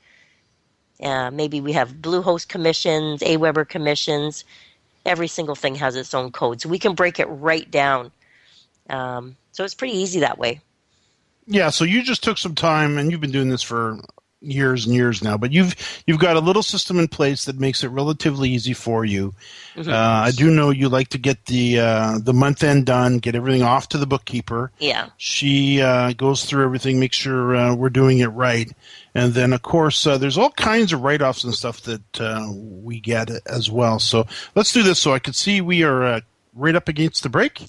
Uh, 1.02 1.30
maybe 1.30 1.60
we 1.60 1.72
have 1.72 2.00
Bluehost 2.00 2.48
commissions, 2.48 3.20
AWeber 3.20 3.68
commissions 3.68 4.44
every 5.04 5.28
single 5.28 5.54
thing 5.54 5.74
has 5.76 5.96
its 5.96 6.14
own 6.14 6.32
code. 6.32 6.60
So 6.60 6.68
we 6.68 6.78
can 6.78 6.94
break 6.94 7.20
it 7.20 7.26
right 7.26 7.70
down. 7.70 8.10
Um, 8.90 9.36
so 9.52 9.64
it's 9.64 9.74
pretty 9.74 9.96
easy 9.96 10.20
that 10.20 10.38
way. 10.38 10.60
Yeah. 11.46 11.70
So 11.70 11.84
you 11.84 12.02
just 12.02 12.24
took 12.24 12.38
some 12.38 12.54
time, 12.54 12.98
and 12.98 13.10
you've 13.10 13.20
been 13.20 13.32
doing 13.32 13.48
this 13.48 13.62
for 13.62 13.98
years 14.44 14.86
and 14.86 14.94
years 14.94 15.22
now, 15.22 15.36
but 15.36 15.52
you've 15.52 15.74
you've 16.06 16.18
got 16.18 16.36
a 16.36 16.40
little 16.40 16.62
system 16.62 16.98
in 16.98 17.08
place 17.08 17.44
that 17.44 17.58
makes 17.58 17.82
it 17.82 17.88
relatively 17.88 18.50
easy 18.50 18.74
for 18.74 19.04
you. 19.04 19.34
Mm-hmm. 19.74 19.90
Uh, 19.90 19.94
I 19.94 20.30
do 20.30 20.50
know 20.50 20.70
you 20.70 20.88
like 20.88 21.08
to 21.08 21.18
get 21.18 21.46
the 21.46 21.80
uh, 21.80 22.18
the 22.18 22.32
month 22.32 22.62
end 22.62 22.86
done, 22.86 23.18
get 23.18 23.34
everything 23.34 23.62
off 23.62 23.88
to 23.90 23.98
the 23.98 24.06
bookkeeper. 24.06 24.70
Yeah, 24.78 25.08
she 25.16 25.80
uh, 25.80 26.12
goes 26.12 26.44
through 26.44 26.64
everything, 26.64 27.00
makes 27.00 27.16
sure 27.16 27.56
uh, 27.56 27.74
we're 27.74 27.90
doing 27.90 28.18
it 28.18 28.28
right, 28.28 28.70
and 29.14 29.34
then 29.34 29.52
of 29.52 29.62
course 29.62 30.06
uh, 30.06 30.18
there's 30.18 30.38
all 30.38 30.50
kinds 30.50 30.92
of 30.92 31.02
write 31.02 31.22
offs 31.22 31.44
and 31.44 31.54
stuff 31.54 31.82
that 31.82 32.20
uh, 32.20 32.48
we 32.52 33.00
get 33.00 33.30
as 33.46 33.70
well. 33.70 33.98
So 33.98 34.26
let's 34.54 34.72
do 34.72 34.82
this. 34.82 34.98
So 34.98 35.12
I 35.12 35.18
can 35.18 35.32
see 35.32 35.60
we 35.60 35.82
are 35.82 36.22
right 36.54 36.74
up 36.74 36.88
against 36.88 37.22
the 37.22 37.28
break. 37.28 37.62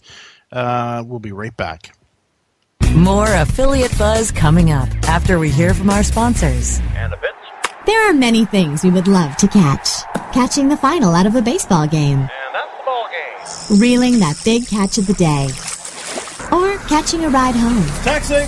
we'll 0.52 1.20
be 1.20 1.32
right 1.32 1.56
back. 1.56 1.96
More 2.96 3.28
affiliate 3.28 3.98
buzz 3.98 4.32
coming 4.32 4.72
up 4.72 4.88
after 5.10 5.38
we 5.38 5.50
hear 5.50 5.74
from 5.74 5.90
our 5.90 6.02
sponsors. 6.02 6.80
And 6.96 7.12
a 7.12 7.18
bit. 7.18 7.32
There 7.86 8.10
are 8.10 8.14
many 8.14 8.46
things 8.46 8.86
we 8.86 8.90
would 8.90 9.10
love 9.10 9.36
to 9.36 9.50
catch. 9.50 10.04
Catching 10.32 10.70
the 10.70 10.78
final 10.78 11.14
out 11.14 11.26
of 11.26 11.36
a 11.36 11.42
baseball 11.42 11.88
game. 11.88 12.20
And 12.20 12.30
that's 12.54 12.72
the 12.78 12.84
ball 12.86 13.08
game. 13.12 13.80
Reeling 13.82 14.20
that 14.20 14.42
big 14.46 14.66
catch 14.68 14.98
of 14.98 15.08
the 15.08 15.14
day. 15.14 15.50
Or 16.56 16.78
catching 16.88 17.26
a 17.26 17.30
ride 17.30 17.56
home. 17.56 17.86
Taxi. 18.04 18.48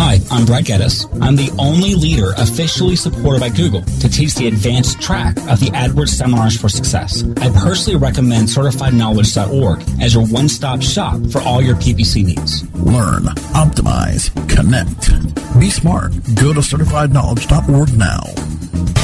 Hi, 0.00 0.20
I'm 0.30 0.46
Brad 0.46 0.64
Geddes. 0.64 1.06
I'm 1.20 1.34
the 1.34 1.50
only 1.58 1.96
leader 1.96 2.32
officially 2.38 2.94
supported 2.94 3.40
by 3.40 3.48
Google 3.48 3.82
to 3.82 4.08
teach 4.08 4.36
the 4.36 4.46
advanced 4.46 5.00
track 5.00 5.36
of 5.50 5.58
the 5.58 5.70
AdWords 5.74 6.10
Seminars 6.10 6.56
for 6.56 6.68
Success. 6.68 7.24
I 7.38 7.50
personally 7.50 7.98
recommend 7.98 8.46
CertifiedKnowledge.org 8.46 9.82
as 10.00 10.14
your 10.14 10.24
one-stop 10.28 10.82
shop 10.82 11.20
for 11.32 11.40
all 11.42 11.60
your 11.60 11.74
PPC 11.74 12.24
needs. 12.24 12.62
Learn, 12.76 13.24
optimize, 13.58 14.30
connect. 14.48 15.10
Be 15.58 15.68
smart. 15.68 16.12
Go 16.36 16.54
to 16.54 16.60
CertifiedKnowledge.org 16.60 17.98
now. 17.98 18.22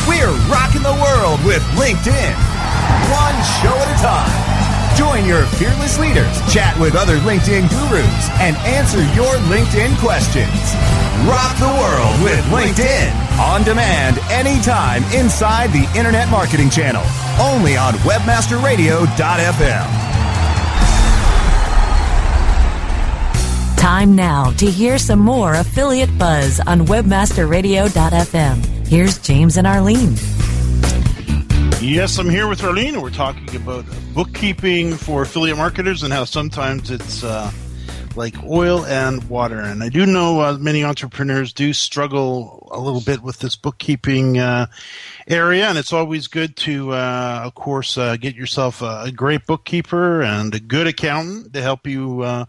We're 0.06 0.30
rocking 0.46 0.82
the 0.82 0.94
world 1.02 1.44
with 1.44 1.62
LinkedIn. 1.74 2.34
One 3.10 3.36
show 3.58 3.74
at 3.74 3.98
a 3.98 4.00
time. 4.00 4.63
Join 4.96 5.24
your 5.24 5.44
fearless 5.58 5.98
leaders, 5.98 6.40
chat 6.52 6.78
with 6.78 6.94
other 6.94 7.16
LinkedIn 7.18 7.68
gurus, 7.68 8.30
and 8.38 8.56
answer 8.58 9.02
your 9.14 9.34
LinkedIn 9.50 9.98
questions. 9.98 10.54
Rock 11.26 11.58
the 11.58 11.66
world 11.66 12.22
with 12.22 12.44
LinkedIn. 12.46 13.10
On 13.40 13.64
demand, 13.64 14.18
anytime 14.30 15.02
inside 15.12 15.72
the 15.72 15.88
Internet 15.98 16.30
Marketing 16.30 16.70
Channel. 16.70 17.02
Only 17.40 17.76
on 17.76 17.94
WebmasterRadio.fm. 18.04 19.86
Time 23.76 24.14
now 24.14 24.52
to 24.52 24.70
hear 24.70 24.98
some 24.98 25.18
more 25.18 25.54
affiliate 25.54 26.16
buzz 26.18 26.60
on 26.60 26.86
WebmasterRadio.fm. 26.86 28.86
Here's 28.86 29.18
James 29.18 29.56
and 29.56 29.66
Arlene. 29.66 30.14
Yes, 31.80 32.18
I'm 32.18 32.30
here 32.30 32.48
with 32.48 32.62
Arlene, 32.64 33.00
we're 33.00 33.10
talking 33.10 33.54
about 33.56 33.84
bookkeeping 34.14 34.94
for 34.94 35.22
affiliate 35.22 35.56
marketers 35.58 36.02
and 36.02 36.12
how 36.12 36.24
sometimes 36.24 36.90
it's 36.90 37.22
uh, 37.22 37.50
like 38.16 38.42
oil 38.44 38.84
and 38.84 39.22
water. 39.28 39.60
And 39.60 39.82
I 39.82 39.88
do 39.88 40.06
know 40.06 40.40
uh, 40.40 40.56
many 40.58 40.84
entrepreneurs 40.84 41.52
do 41.52 41.72
struggle 41.72 42.68
a 42.70 42.80
little 42.80 43.00
bit 43.00 43.22
with 43.22 43.38
this 43.38 43.56
bookkeeping 43.56 44.38
uh, 44.38 44.66
area, 45.26 45.68
and 45.68 45.78
it's 45.78 45.92
always 45.92 46.26
good 46.26 46.56
to, 46.56 46.92
uh, 46.92 47.42
of 47.44 47.54
course, 47.54 47.96
uh, 47.96 48.16
get 48.16 48.34
yourself 48.34 48.82
a, 48.82 49.10
great 49.14 49.46
bookkeeper 49.46 50.22
and 50.22 50.54
a 50.54 50.60
good 50.60 50.86
accountant 50.86 51.52
to 51.52 51.62
help 51.62 51.86
you 51.86 52.22
uh, 52.22 52.44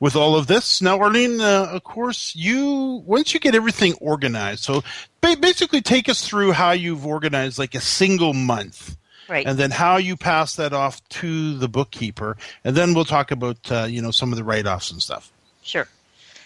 with 0.00 0.16
all 0.16 0.36
of 0.36 0.46
this. 0.46 0.82
Now, 0.82 0.98
Arlene, 0.98 1.40
uh, 1.40 1.68
of 1.70 1.84
course, 1.84 2.34
you 2.34 3.02
once 3.06 3.32
you 3.32 3.40
get 3.40 3.54
everything 3.54 3.94
organized, 4.00 4.64
so 4.64 4.82
basically 5.20 5.80
take 5.80 6.08
us 6.08 6.26
through 6.26 6.52
how 6.52 6.72
you've 6.72 7.06
organized 7.06 7.58
like 7.58 7.74
a 7.74 7.80
single 7.80 8.34
month. 8.34 8.96
Right. 9.30 9.46
And 9.46 9.56
then 9.56 9.70
how 9.70 9.96
you 9.96 10.16
pass 10.16 10.56
that 10.56 10.72
off 10.72 11.08
to 11.10 11.56
the 11.56 11.68
bookkeeper, 11.68 12.36
and 12.64 12.74
then 12.74 12.94
we'll 12.94 13.04
talk 13.04 13.30
about 13.30 13.70
uh, 13.70 13.84
you 13.84 14.02
know 14.02 14.10
some 14.10 14.32
of 14.32 14.36
the 14.36 14.42
write-offs 14.42 14.90
and 14.90 15.00
stuff. 15.00 15.30
Sure. 15.62 15.86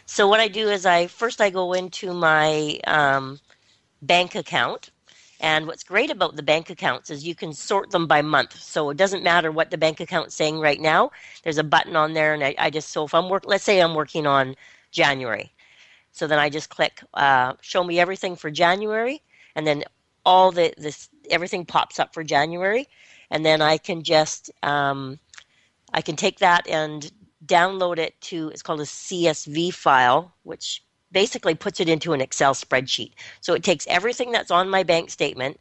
So 0.04 0.28
what 0.28 0.38
I 0.38 0.48
do 0.48 0.68
is 0.68 0.84
I 0.84 1.06
first 1.06 1.40
I 1.40 1.48
go 1.48 1.72
into 1.72 2.12
my 2.12 2.78
um, 2.86 3.40
bank 4.02 4.34
account, 4.34 4.90
and 5.40 5.66
what's 5.66 5.82
great 5.82 6.10
about 6.10 6.36
the 6.36 6.42
bank 6.42 6.68
accounts 6.68 7.08
is 7.08 7.26
you 7.26 7.34
can 7.34 7.54
sort 7.54 7.90
them 7.90 8.06
by 8.06 8.20
month. 8.20 8.54
So 8.60 8.90
it 8.90 8.98
doesn't 8.98 9.24
matter 9.24 9.50
what 9.50 9.70
the 9.70 9.78
bank 9.78 10.00
account's 10.00 10.34
saying 10.34 10.60
right 10.60 10.78
now. 10.78 11.10
There's 11.42 11.56
a 11.56 11.64
button 11.64 11.96
on 11.96 12.12
there, 12.12 12.34
and 12.34 12.44
I, 12.44 12.54
I 12.58 12.68
just 12.68 12.90
so 12.90 13.06
if 13.06 13.14
I'm 13.14 13.30
work, 13.30 13.44
let's 13.46 13.64
say 13.64 13.80
I'm 13.80 13.94
working 13.94 14.26
on 14.26 14.56
January, 14.90 15.50
so 16.12 16.26
then 16.26 16.38
I 16.38 16.50
just 16.50 16.68
click 16.68 17.00
uh, 17.14 17.54
show 17.62 17.82
me 17.82 17.98
everything 17.98 18.36
for 18.36 18.50
January, 18.50 19.22
and 19.56 19.66
then 19.66 19.84
all 20.24 20.52
the 20.52 20.72
this 20.78 21.08
everything 21.30 21.64
pops 21.64 21.98
up 21.98 22.14
for 22.14 22.24
January, 22.24 22.88
and 23.30 23.44
then 23.44 23.62
I 23.62 23.78
can 23.78 24.02
just 24.02 24.50
um, 24.62 25.18
I 25.92 26.02
can 26.02 26.16
take 26.16 26.38
that 26.38 26.66
and 26.68 27.10
download 27.44 27.98
it 27.98 28.20
to 28.22 28.48
it's 28.48 28.62
called 28.62 28.80
a 28.80 28.84
CSV 28.84 29.72
file, 29.74 30.34
which 30.42 30.82
basically 31.12 31.54
puts 31.54 31.80
it 31.80 31.88
into 31.88 32.12
an 32.12 32.20
Excel 32.20 32.54
spreadsheet. 32.54 33.12
So 33.40 33.54
it 33.54 33.62
takes 33.62 33.86
everything 33.86 34.32
that's 34.32 34.50
on 34.50 34.68
my 34.68 34.82
bank 34.82 35.10
statement 35.10 35.60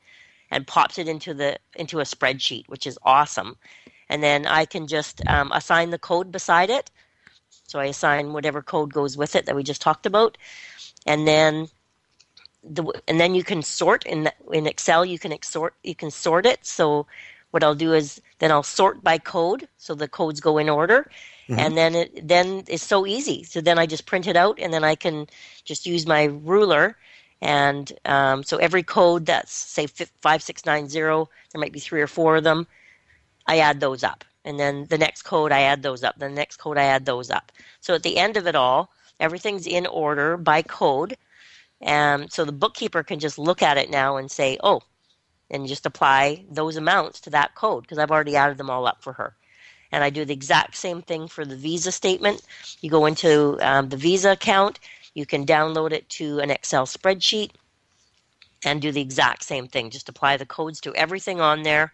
and 0.51 0.67
pops 0.67 0.97
it 0.97 1.07
into 1.07 1.33
the 1.33 1.57
into 1.75 1.99
a 1.99 2.03
spreadsheet, 2.03 2.67
which 2.67 2.85
is 2.85 2.99
awesome. 3.03 3.55
And 4.09 4.21
then 4.21 4.45
I 4.45 4.65
can 4.65 4.87
just 4.87 5.25
um, 5.27 5.51
assign 5.53 5.89
the 5.89 5.99
code 5.99 6.31
beside 6.31 6.69
it. 6.69 6.91
So 7.67 7.79
I 7.79 7.85
assign 7.85 8.33
whatever 8.33 8.61
code 8.61 8.93
goes 8.93 9.17
with 9.17 9.35
it 9.35 9.45
that 9.45 9.55
we 9.55 9.63
just 9.63 9.81
talked 9.81 10.05
about, 10.05 10.37
and 11.05 11.27
then 11.27 11.67
the 12.63 12.83
and 13.07 13.19
then 13.19 13.35
you 13.35 13.43
can 13.43 13.61
sort 13.61 14.05
in 14.05 14.29
in 14.51 14.67
Excel. 14.67 15.05
You 15.05 15.19
can 15.19 15.37
sort 15.43 15.75
you 15.83 15.95
can 15.95 16.11
sort 16.11 16.45
it. 16.45 16.65
So 16.65 17.05
what 17.51 17.63
I'll 17.63 17.75
do 17.75 17.93
is 17.93 18.21
then 18.39 18.51
I'll 18.51 18.63
sort 18.63 19.03
by 19.03 19.17
code, 19.17 19.67
so 19.77 19.93
the 19.93 20.07
codes 20.07 20.39
go 20.39 20.57
in 20.57 20.69
order, 20.69 21.09
mm-hmm. 21.47 21.59
and 21.59 21.77
then 21.77 21.95
it 21.95 22.27
then 22.27 22.63
it's 22.67 22.83
so 22.83 23.05
easy. 23.05 23.43
So 23.43 23.61
then 23.61 23.77
I 23.79 23.85
just 23.85 24.05
print 24.05 24.27
it 24.27 24.35
out, 24.35 24.59
and 24.59 24.73
then 24.73 24.83
I 24.83 24.95
can 24.95 25.27
just 25.63 25.85
use 25.85 26.07
my 26.07 26.23
ruler. 26.25 26.97
And 27.41 27.91
um, 28.05 28.43
so 28.43 28.57
every 28.57 28.83
code 28.83 29.25
that's 29.25 29.51
say 29.53 29.87
five 30.21 30.41
six 30.41 30.65
nine 30.65 30.87
zero, 30.87 31.29
there 31.51 31.59
might 31.59 31.73
be 31.73 31.79
three 31.79 32.01
or 32.01 32.07
four 32.07 32.37
of 32.37 32.43
them. 32.43 32.67
I 33.45 33.59
add 33.59 33.81
those 33.81 34.03
up 34.03 34.23
and 34.45 34.59
then 34.59 34.85
the 34.89 34.97
next 34.97 35.23
code 35.23 35.51
I 35.51 35.61
add 35.61 35.83
those 35.83 36.03
up. 36.03 36.19
The 36.19 36.29
next 36.29 36.57
code 36.57 36.77
I 36.77 36.83
add 36.83 37.05
those 37.05 37.29
up. 37.29 37.51
So 37.79 37.93
at 37.95 38.03
the 38.03 38.17
end 38.17 38.37
of 38.37 38.47
it 38.47 38.55
all, 38.55 38.91
everything's 39.19 39.67
in 39.67 39.85
order 39.87 40.37
by 40.37 40.61
code. 40.61 41.15
And 41.83 42.31
so 42.31 42.45
the 42.45 42.51
bookkeeper 42.51 43.03
can 43.03 43.19
just 43.19 43.37
look 43.37 43.61
at 43.61 43.77
it 43.77 43.89
now 43.89 44.17
and 44.17 44.31
say, 44.31 44.57
oh, 44.63 44.81
and 45.51 45.67
just 45.67 45.85
apply 45.85 46.45
those 46.49 46.77
amounts 46.77 47.19
to 47.21 47.29
that 47.31 47.55
code 47.55 47.83
because 47.83 47.97
I've 47.97 48.11
already 48.11 48.35
added 48.35 48.57
them 48.57 48.69
all 48.69 48.87
up 48.87 49.03
for 49.03 49.13
her. 49.13 49.35
And 49.91 50.03
I 50.03 50.09
do 50.09 50.25
the 50.25 50.33
exact 50.33 50.75
same 50.75 51.01
thing 51.01 51.27
for 51.27 51.45
the 51.45 51.55
Visa 51.55 51.91
statement. 51.91 52.41
You 52.81 52.89
go 52.89 53.05
into 53.05 53.57
um, 53.61 53.89
the 53.89 53.97
Visa 53.97 54.31
account, 54.31 54.79
you 55.13 55.25
can 55.25 55.45
download 55.45 55.91
it 55.91 56.09
to 56.09 56.39
an 56.39 56.49
Excel 56.49 56.87
spreadsheet 56.87 57.51
and 58.65 58.81
do 58.81 58.91
the 58.91 59.01
exact 59.01 59.43
same 59.43 59.67
thing. 59.67 59.91
Just 59.91 60.09
apply 60.09 60.37
the 60.37 60.45
codes 60.45 60.81
to 60.81 60.95
everything 60.95 61.41
on 61.41 61.61
there 61.61 61.93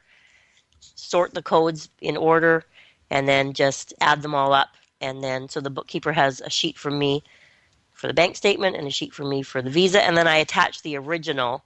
sort 0.80 1.34
the 1.34 1.42
codes 1.42 1.90
in 2.02 2.18
order, 2.18 2.66
and 3.10 3.28
then 3.28 3.54
just 3.54 3.94
add 4.02 4.22
them 4.22 4.36
all 4.36 4.54
up. 4.54 4.70
And 5.02 5.24
then, 5.24 5.50
so 5.50 5.62
the 5.62 5.70
bookkeeper 5.70 6.12
has 6.12 6.42
a 6.42 6.50
sheet 6.50 6.78
for 6.78 6.92
me 6.92 7.24
for 8.00 8.08
the 8.08 8.14
bank 8.14 8.38
statement 8.38 8.78
and 8.78 8.88
a 8.88 8.90
sheet 8.90 9.14
for 9.14 9.26
me 9.26 9.44
for 9.44 9.62
the 9.62 9.70
visa. 9.70 10.02
And 10.02 10.16
then 10.16 10.26
I 10.26 10.38
attach 10.38 10.82
the 10.82 10.96
original 10.96 11.64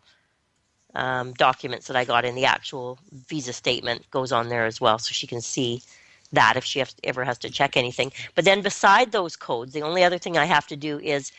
um, 0.96 1.34
documents 1.34 1.86
that 1.88 1.96
I 1.96 2.06
got 2.06 2.26
in 2.26 2.34
the 2.34 2.46
actual 2.46 2.98
visa 3.12 3.54
statement 3.54 4.10
goes 4.10 4.32
on 4.32 4.50
there 4.50 4.66
as 4.66 4.82
well, 4.82 4.98
so 4.98 5.12
she 5.12 5.28
can 5.28 5.42
see 5.42 5.84
that 6.32 6.58
if 6.58 6.66
she 6.66 6.84
ever 7.04 7.24
has 7.24 7.38
to 7.38 7.52
check 7.52 7.78
anything. 7.78 8.12
But 8.34 8.46
then 8.46 8.64
beside 8.64 9.12
those 9.12 9.36
codes, 9.36 9.74
the 9.74 9.84
only 9.84 10.04
other 10.04 10.18
thing 10.18 10.36
I 10.36 10.46
have 10.46 10.66
to 10.68 10.76
do 10.76 11.00
is 11.00 11.32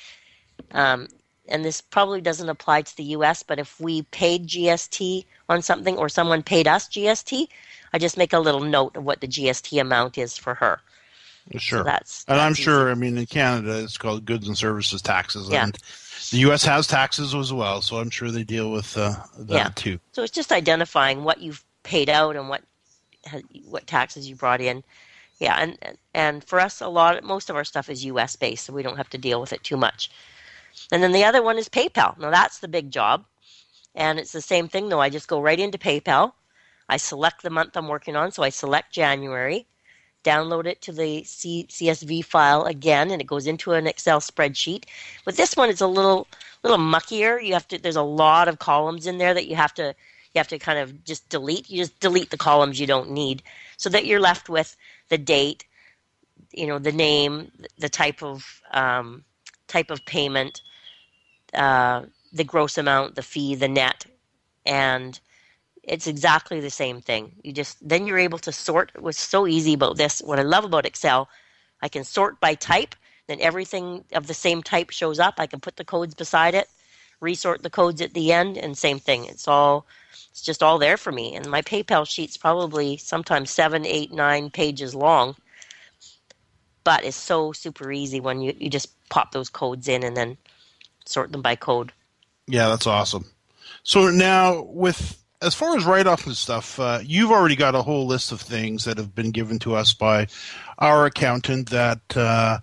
um, 0.70 1.08
and 1.48 1.64
this 1.64 1.80
probably 1.80 2.20
doesn't 2.20 2.48
apply 2.48 2.82
to 2.82 2.96
the 2.96 3.16
US, 3.16 3.42
but 3.42 3.58
if 3.58 3.80
we 3.80 4.02
paid 4.02 4.46
GST 4.46 5.24
on 5.48 5.60
something 5.60 5.96
or 5.98 6.08
someone 6.08 6.42
paid 6.44 6.68
us 6.68 6.88
GST, 6.88 7.48
I 7.92 7.98
just 7.98 8.16
make 8.16 8.32
a 8.32 8.38
little 8.38 8.60
note 8.60 8.96
of 8.96 9.04
what 9.04 9.20
the 9.20 9.28
GST 9.28 9.80
amount 9.80 10.18
is 10.18 10.38
for 10.38 10.54
her. 10.54 10.80
Sure. 11.56 11.80
So 11.80 11.84
that's, 11.84 12.24
and 12.26 12.40
I'm 12.40 12.54
sure, 12.54 12.90
I 12.90 12.94
mean, 12.94 13.18
in 13.18 13.26
Canada, 13.26 13.82
it's 13.82 13.98
called 13.98 14.24
goods 14.24 14.48
and 14.48 14.56
services 14.56 15.02
taxes. 15.02 15.48
Yeah. 15.50 15.64
And 15.64 15.78
the 16.30 16.38
U.S. 16.38 16.64
has 16.64 16.86
taxes 16.86 17.34
as 17.34 17.52
well, 17.52 17.82
so 17.82 17.98
I'm 17.98 18.10
sure 18.10 18.30
they 18.30 18.44
deal 18.44 18.72
with 18.72 18.96
uh, 18.96 19.14
that 19.38 19.54
Yeah. 19.54 19.68
too. 19.74 20.00
So 20.12 20.22
it's 20.22 20.32
just 20.32 20.52
identifying 20.52 21.22
what 21.22 21.40
you've 21.40 21.64
paid 21.82 22.08
out 22.08 22.36
and 22.36 22.48
what 22.48 22.62
what 23.68 23.86
taxes 23.86 24.28
you 24.28 24.36
brought 24.36 24.60
in. 24.60 24.82
Yeah, 25.38 25.56
and 25.60 25.78
and 26.14 26.44
for 26.44 26.60
us, 26.60 26.80
a 26.80 26.88
lot, 26.88 27.22
most 27.24 27.50
of 27.50 27.56
our 27.56 27.64
stuff 27.64 27.90
is 27.90 28.04
U.S. 28.06 28.36
based, 28.36 28.64
so 28.64 28.72
we 28.72 28.82
don't 28.82 28.96
have 28.96 29.10
to 29.10 29.18
deal 29.18 29.40
with 29.40 29.52
it 29.52 29.62
too 29.62 29.76
much. 29.76 30.10
And 30.90 31.02
then 31.02 31.12
the 31.12 31.24
other 31.24 31.42
one 31.42 31.58
is 31.58 31.68
PayPal. 31.68 32.18
Now 32.18 32.30
that's 32.30 32.58
the 32.60 32.68
big 32.68 32.90
job, 32.90 33.24
and 33.94 34.18
it's 34.18 34.32
the 34.32 34.40
same 34.40 34.68
thing 34.68 34.88
though. 34.88 35.00
I 35.00 35.10
just 35.10 35.28
go 35.28 35.40
right 35.40 35.58
into 35.58 35.78
PayPal. 35.78 36.32
I 36.88 36.96
select 36.98 37.42
the 37.42 37.50
month 37.50 37.76
I'm 37.76 37.88
working 37.88 38.16
on, 38.16 38.30
so 38.30 38.42
I 38.42 38.50
select 38.50 38.92
January, 38.92 39.66
download 40.24 40.66
it 40.66 40.80
to 40.82 40.92
the 40.92 41.22
C- 41.24 41.66
CSV 41.68 42.24
file 42.24 42.64
again, 42.64 43.10
and 43.10 43.20
it 43.20 43.26
goes 43.26 43.46
into 43.46 43.72
an 43.72 43.86
Excel 43.86 44.20
spreadsheet. 44.20 44.84
But 45.24 45.36
this 45.36 45.56
one 45.56 45.70
is 45.70 45.80
a 45.80 45.86
little 45.86 46.26
little 46.62 46.78
muckier. 46.78 47.42
You 47.44 47.52
have 47.52 47.68
to. 47.68 47.78
There's 47.78 47.96
a 47.96 48.02
lot 48.02 48.48
of 48.48 48.58
columns 48.58 49.06
in 49.06 49.18
there 49.18 49.34
that 49.34 49.46
you 49.46 49.56
have 49.56 49.74
to 49.74 49.94
you 50.34 50.38
have 50.38 50.48
to 50.48 50.58
kind 50.58 50.78
of 50.78 51.04
just 51.04 51.28
delete. 51.28 51.70
You 51.70 51.78
just 51.78 52.00
delete 52.00 52.30
the 52.30 52.36
columns 52.36 52.80
you 52.80 52.86
don't 52.86 53.10
need, 53.10 53.42
so 53.76 53.88
that 53.90 54.06
you're 54.06 54.20
left 54.20 54.48
with 54.48 54.76
the 55.08 55.18
date, 55.18 55.64
you 56.52 56.66
know, 56.66 56.78
the 56.78 56.92
name, 56.92 57.52
the 57.78 57.88
type 57.88 58.22
of 58.22 58.62
um, 58.72 59.24
type 59.68 59.90
of 59.90 60.04
payment, 60.06 60.62
uh, 61.52 62.02
the 62.32 62.44
gross 62.44 62.78
amount, 62.78 63.14
the 63.14 63.22
fee, 63.22 63.54
the 63.54 63.68
net, 63.68 64.06
and 64.66 65.20
it's 65.86 66.06
exactly 66.06 66.60
the 66.60 66.70
same 66.70 67.00
thing. 67.00 67.32
You 67.42 67.52
just 67.52 67.76
then 67.86 68.06
you're 68.06 68.18
able 68.18 68.38
to 68.40 68.52
sort. 68.52 68.92
It 68.94 69.02
was 69.02 69.16
so 69.16 69.46
easy 69.46 69.74
about 69.74 69.96
this. 69.96 70.20
What 70.20 70.38
I 70.38 70.42
love 70.42 70.64
about 70.64 70.86
Excel, 70.86 71.28
I 71.82 71.88
can 71.88 72.04
sort 72.04 72.40
by 72.40 72.54
type. 72.54 72.94
Then 73.26 73.40
everything 73.40 74.04
of 74.12 74.26
the 74.26 74.34
same 74.34 74.62
type 74.62 74.90
shows 74.90 75.18
up. 75.18 75.34
I 75.38 75.46
can 75.46 75.60
put 75.60 75.76
the 75.76 75.84
codes 75.84 76.14
beside 76.14 76.54
it, 76.54 76.68
resort 77.20 77.62
the 77.62 77.70
codes 77.70 78.00
at 78.02 78.12
the 78.12 78.32
end, 78.32 78.58
and 78.58 78.76
same 78.76 78.98
thing. 78.98 79.24
It's 79.24 79.48
all 79.48 79.86
it's 80.30 80.42
just 80.42 80.62
all 80.62 80.78
there 80.78 80.96
for 80.96 81.12
me. 81.12 81.34
And 81.34 81.50
my 81.50 81.62
PayPal 81.62 82.06
sheet's 82.06 82.36
probably 82.36 82.96
sometimes 82.96 83.50
seven, 83.50 83.86
eight, 83.86 84.12
nine 84.12 84.50
pages 84.50 84.94
long. 84.94 85.36
But 86.82 87.04
it's 87.04 87.16
so 87.16 87.52
super 87.52 87.90
easy 87.92 88.20
when 88.20 88.42
you, 88.42 88.54
you 88.58 88.68
just 88.68 88.90
pop 89.08 89.32
those 89.32 89.48
codes 89.48 89.88
in 89.88 90.02
and 90.02 90.16
then 90.16 90.36
sort 91.06 91.32
them 91.32 91.40
by 91.40 91.56
code. 91.56 91.92
Yeah, 92.46 92.68
that's 92.68 92.86
awesome. 92.86 93.26
So 93.84 94.10
now, 94.10 94.62
with 94.62 95.23
as 95.44 95.54
far 95.54 95.76
as 95.76 95.84
write 95.84 96.06
off 96.06 96.26
and 96.26 96.36
stuff, 96.36 96.80
uh, 96.80 97.00
you've 97.04 97.30
already 97.30 97.56
got 97.56 97.74
a 97.74 97.82
whole 97.82 98.06
list 98.06 98.32
of 98.32 98.40
things 98.40 98.84
that 98.84 98.98
have 98.98 99.14
been 99.14 99.30
given 99.30 99.58
to 99.60 99.74
us 99.74 99.92
by 99.94 100.26
our 100.78 101.06
accountant 101.06 101.70
that 101.70 102.00
uh, 102.16 102.58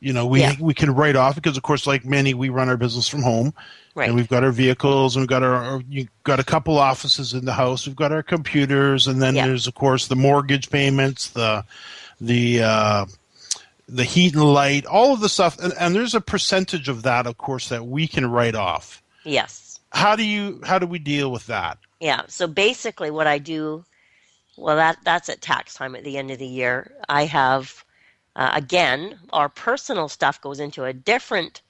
you 0.00 0.12
know 0.12 0.26
we 0.26 0.40
Yeah. 0.40 0.54
we 0.60 0.74
can 0.74 0.94
write 0.94 1.16
off 1.16 1.34
because, 1.34 1.56
of 1.56 1.62
course, 1.62 1.86
like 1.86 2.04
many, 2.04 2.34
we 2.34 2.48
run 2.48 2.68
our 2.68 2.76
business 2.76 3.08
from 3.08 3.22
home. 3.22 3.54
Right. 3.96 4.08
And 4.08 4.16
we've 4.16 4.28
got 4.28 4.42
our 4.42 4.50
vehicles, 4.50 5.14
and 5.14 5.22
we've 5.22 5.28
got 5.28 5.44
our, 5.44 5.54
our 5.54 5.82
you 5.88 6.08
got 6.24 6.40
a 6.40 6.44
couple 6.44 6.78
offices 6.78 7.32
in 7.32 7.44
the 7.44 7.52
house. 7.52 7.86
We've 7.86 7.94
got 7.94 8.10
our 8.10 8.24
computers, 8.24 9.06
and 9.06 9.22
then 9.22 9.36
Yeah. 9.36 9.46
there's 9.46 9.66
of 9.68 9.74
course 9.74 10.08
the 10.08 10.16
mortgage 10.16 10.68
payments, 10.68 11.28
the 11.28 11.64
the 12.20 12.62
uh, 12.62 13.06
the 13.88 14.02
heat 14.04 14.34
and 14.34 14.42
light, 14.52 14.84
all 14.86 15.12
of 15.12 15.20
the 15.20 15.28
stuff, 15.28 15.58
and, 15.60 15.72
and 15.78 15.94
there's 15.94 16.14
a 16.14 16.20
percentage 16.20 16.88
of 16.88 17.02
that, 17.04 17.26
of 17.28 17.36
course, 17.38 17.68
that 17.68 17.86
we 17.86 18.08
can 18.08 18.28
write 18.28 18.54
off. 18.56 19.00
Yes. 19.24 19.78
How 19.92 20.16
do 20.16 20.24
you 20.24 20.60
how 20.64 20.80
do 20.80 20.86
we 20.88 20.98
deal 20.98 21.30
with 21.30 21.46
that? 21.46 21.78
Yeah. 22.04 22.24
So 22.28 22.46
basically, 22.46 23.10
what 23.10 23.26
I 23.26 23.38
do, 23.38 23.84
well, 24.56 24.76
that 24.76 24.98
that's 25.04 25.30
at 25.30 25.40
tax 25.42 25.74
time 25.74 25.96
at 25.96 26.04
the 26.04 26.18
end 26.18 26.30
of 26.30 26.38
the 26.38 26.46
year. 26.46 26.92
I 27.08 27.24
have, 27.26 27.84
uh, 28.36 28.52
again, 28.54 29.18
our 29.32 29.48
personal 29.48 30.08
stuff 30.08 30.40
goes 30.40 30.60
into 30.60 30.84
a 30.84 30.92
different 30.92 31.62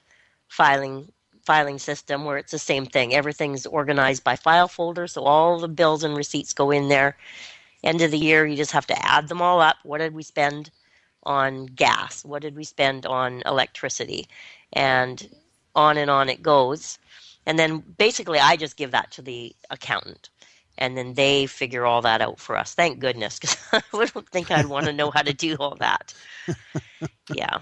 filing 0.49 1.13
filing 1.45 1.79
system 1.79 2.25
where 2.25 2.39
it's 2.39 2.53
the 2.53 2.59
same 2.59 2.87
thing. 2.87 3.15
Everything's 3.15 3.67
organized 3.67 4.25
by 4.25 4.37
file 4.37 4.69
folder, 4.69 5.07
so 5.09 5.23
all 5.25 5.61
the 5.61 5.69
bills 5.69 6.05
and 6.05 6.17
receipts 6.17 6.53
go 6.55 6.71
in 6.73 6.89
there. 6.89 7.17
End 7.85 8.03
of 8.03 8.11
the 8.11 8.19
year, 8.19 8.47
you 8.47 8.57
just 8.57 8.73
have 8.73 8.87
to 8.89 9.07
add 9.07 9.29
them 9.29 9.43
all 9.43 9.61
up. 9.61 9.77
What 9.85 9.99
did 9.99 10.15
we 10.15 10.25
spend 10.25 10.71
on 11.25 11.67
gas? 11.67 12.25
What 12.25 12.43
did 12.43 12.57
we 12.57 12.65
spend 12.65 13.07
on 13.07 13.43
electricity? 13.47 14.27
And 14.73 15.29
on 15.77 15.99
and 15.99 16.11
on 16.11 16.29
it 16.31 16.43
goes. 16.43 16.99
And 17.47 17.59
then 17.59 17.79
basically, 17.99 18.39
I 18.39 18.57
just 18.57 18.77
give 18.77 18.91
that 18.93 19.11
to 19.13 19.23
the 19.23 19.55
accountant. 19.71 20.31
And 20.77 20.97
then 20.97 21.15
they 21.15 21.47
figure 21.47 21.87
all 21.87 22.03
that 22.03 22.21
out 22.21 22.41
for 22.41 22.57
us. 22.57 22.75
Thank 22.75 22.99
goodness, 22.99 23.39
because 23.39 23.57
I 23.73 24.07
don't 24.07 24.29
think 24.31 24.51
I'd 24.51 24.67
want 24.67 24.87
to 24.87 24.93
know 24.93 25.11
how 25.11 25.23
to 25.23 25.33
do 25.33 25.57
all 25.61 25.77
that. 25.77 26.15
Yeah. 27.35 27.59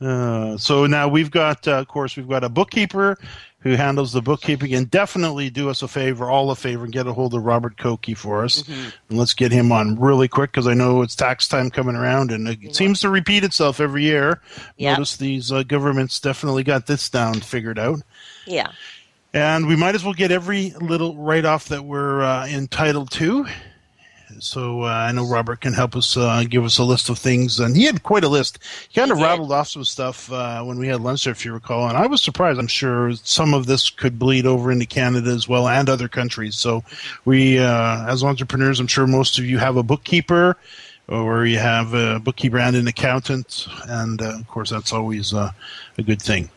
Uh, 0.00 0.56
so 0.58 0.86
now 0.86 1.08
we've 1.08 1.30
got, 1.30 1.66
uh, 1.66 1.72
of 1.78 1.88
course, 1.88 2.16
we've 2.16 2.28
got 2.28 2.44
a 2.44 2.48
bookkeeper 2.50 3.18
who 3.60 3.72
handles 3.74 4.12
the 4.12 4.20
bookkeeping, 4.22 4.74
and 4.74 4.90
definitely 4.90 5.48
do 5.50 5.68
us 5.70 5.82
a 5.82 5.88
favor, 5.88 6.30
all 6.30 6.50
a 6.50 6.54
favor, 6.56 6.84
and 6.84 6.92
get 6.92 7.06
a 7.06 7.12
hold 7.12 7.34
of 7.34 7.42
Robert 7.44 7.76
Koki 7.78 8.14
for 8.14 8.44
us, 8.44 8.62
Mm-hmm. 8.62 8.88
and 9.08 9.18
let's 9.18 9.32
get 9.34 9.50
him 9.52 9.72
on 9.72 9.98
really 9.98 10.28
quick 10.28 10.52
because 10.52 10.66
I 10.66 10.74
know 10.74 11.02
it's 11.02 11.16
tax 11.16 11.48
time 11.48 11.70
coming 11.70 11.96
around, 11.96 12.30
and 12.30 12.46
it 12.48 12.76
seems 12.76 13.00
to 13.00 13.08
repeat 13.08 13.42
itself 13.44 13.80
every 13.80 14.02
year. 14.04 14.40
Yep. 14.76 14.98
Notice 14.98 15.16
these 15.16 15.50
uh, 15.50 15.62
governments 15.62 16.20
definitely 16.20 16.62
got 16.62 16.86
this 16.86 17.08
down 17.10 17.40
figured 17.40 17.78
out. 17.78 18.00
Yeah. 18.46 18.70
And 19.36 19.66
we 19.66 19.76
might 19.76 19.94
as 19.94 20.02
well 20.02 20.14
get 20.14 20.32
every 20.32 20.70
little 20.80 21.14
write 21.14 21.44
off 21.44 21.68
that 21.68 21.84
we're 21.84 22.22
uh, 22.22 22.46
entitled 22.46 23.10
to. 23.12 23.44
So 24.38 24.84
uh, 24.84 24.86
I 24.86 25.12
know 25.12 25.28
Robert 25.28 25.60
can 25.60 25.74
help 25.74 25.94
us 25.94 26.16
uh, 26.16 26.44
give 26.48 26.64
us 26.64 26.78
a 26.78 26.84
list 26.84 27.10
of 27.10 27.18
things. 27.18 27.60
And 27.60 27.76
he 27.76 27.84
had 27.84 28.02
quite 28.02 28.24
a 28.24 28.28
list. 28.28 28.58
He 28.88 28.98
kind 28.98 29.12
of 29.12 29.18
rattled 29.18 29.52
off 29.52 29.68
some 29.68 29.84
stuff 29.84 30.32
uh, 30.32 30.62
when 30.64 30.78
we 30.78 30.88
had 30.88 31.02
lunch 31.02 31.24
there, 31.24 31.32
if 31.32 31.44
you 31.44 31.52
recall. 31.52 31.86
And 31.86 31.98
I 31.98 32.06
was 32.06 32.22
surprised. 32.22 32.58
I'm 32.58 32.66
sure 32.66 33.12
some 33.24 33.52
of 33.52 33.66
this 33.66 33.90
could 33.90 34.18
bleed 34.18 34.46
over 34.46 34.72
into 34.72 34.86
Canada 34.86 35.30
as 35.32 35.46
well 35.46 35.68
and 35.68 35.90
other 35.90 36.08
countries. 36.08 36.56
So 36.56 36.82
we, 37.26 37.58
uh, 37.58 38.06
as 38.10 38.24
entrepreneurs, 38.24 38.80
I'm 38.80 38.86
sure 38.86 39.06
most 39.06 39.38
of 39.38 39.44
you 39.44 39.58
have 39.58 39.76
a 39.76 39.82
bookkeeper 39.82 40.56
or 41.08 41.44
you 41.44 41.58
have 41.58 41.92
a 41.92 42.20
bookkeeper 42.20 42.58
and 42.58 42.74
an 42.74 42.88
accountant. 42.88 43.66
And 43.86 44.22
uh, 44.22 44.38
of 44.38 44.48
course, 44.48 44.70
that's 44.70 44.94
always 44.94 45.34
uh, 45.34 45.50
a 45.98 46.02
good 46.02 46.22
thing. 46.22 46.48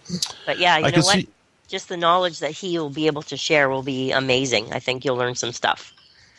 But 0.45 0.59
yeah, 0.59 0.77
you 0.77 0.85
I 0.85 0.87
know 0.91 0.93
can 0.93 1.03
what? 1.03 1.15
see- 1.15 1.27
Just 1.69 1.87
the 1.87 1.97
knowledge 1.97 2.39
that 2.39 2.49
he 2.49 2.79
will 2.79 2.89
be 2.89 3.05
able 3.05 3.21
to 3.21 3.37
share 3.37 3.69
will 3.69 3.83
be 3.83 4.11
amazing. 4.11 4.73
I 4.73 4.79
think 4.79 5.05
you'll 5.05 5.17
learn 5.17 5.35
some 5.35 5.51
stuff. 5.51 5.93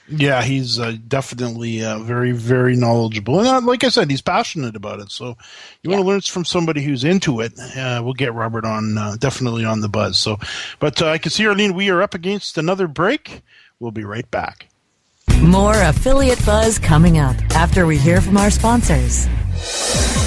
Yeah, 0.08 0.42
he's 0.42 0.80
uh, 0.80 0.96
definitely 1.06 1.84
uh, 1.84 2.00
very, 2.00 2.32
very 2.32 2.74
knowledgeable, 2.74 3.38
and 3.38 3.46
uh, 3.46 3.60
like 3.60 3.84
I 3.84 3.90
said, 3.90 4.10
he's 4.10 4.20
passionate 4.20 4.74
about 4.74 4.98
it. 4.98 5.12
So, 5.12 5.36
you 5.82 5.90
want 5.90 6.02
to 6.02 6.08
learn 6.08 6.20
from 6.22 6.44
somebody 6.44 6.82
who's 6.82 7.04
into 7.04 7.38
it. 7.38 7.52
Uh, 7.56 8.00
we'll 8.02 8.14
get 8.14 8.34
Robert 8.34 8.64
on, 8.64 8.98
uh, 8.98 9.14
definitely 9.20 9.64
on 9.64 9.82
the 9.82 9.88
buzz. 9.88 10.18
So, 10.18 10.40
but 10.80 11.00
uh, 11.00 11.10
I 11.10 11.18
can 11.18 11.30
see 11.30 11.46
Arlene, 11.46 11.74
we 11.74 11.90
are 11.90 12.02
up 12.02 12.14
against 12.14 12.58
another 12.58 12.88
break. 12.88 13.42
We'll 13.78 13.92
be 13.92 14.02
right 14.02 14.28
back. 14.32 14.66
More 15.40 15.80
affiliate 15.80 16.44
buzz 16.44 16.80
coming 16.80 17.18
up 17.18 17.36
after 17.54 17.86
we 17.86 17.96
hear 17.96 18.20
from 18.20 18.36
our 18.36 18.50
sponsors. 18.50 19.28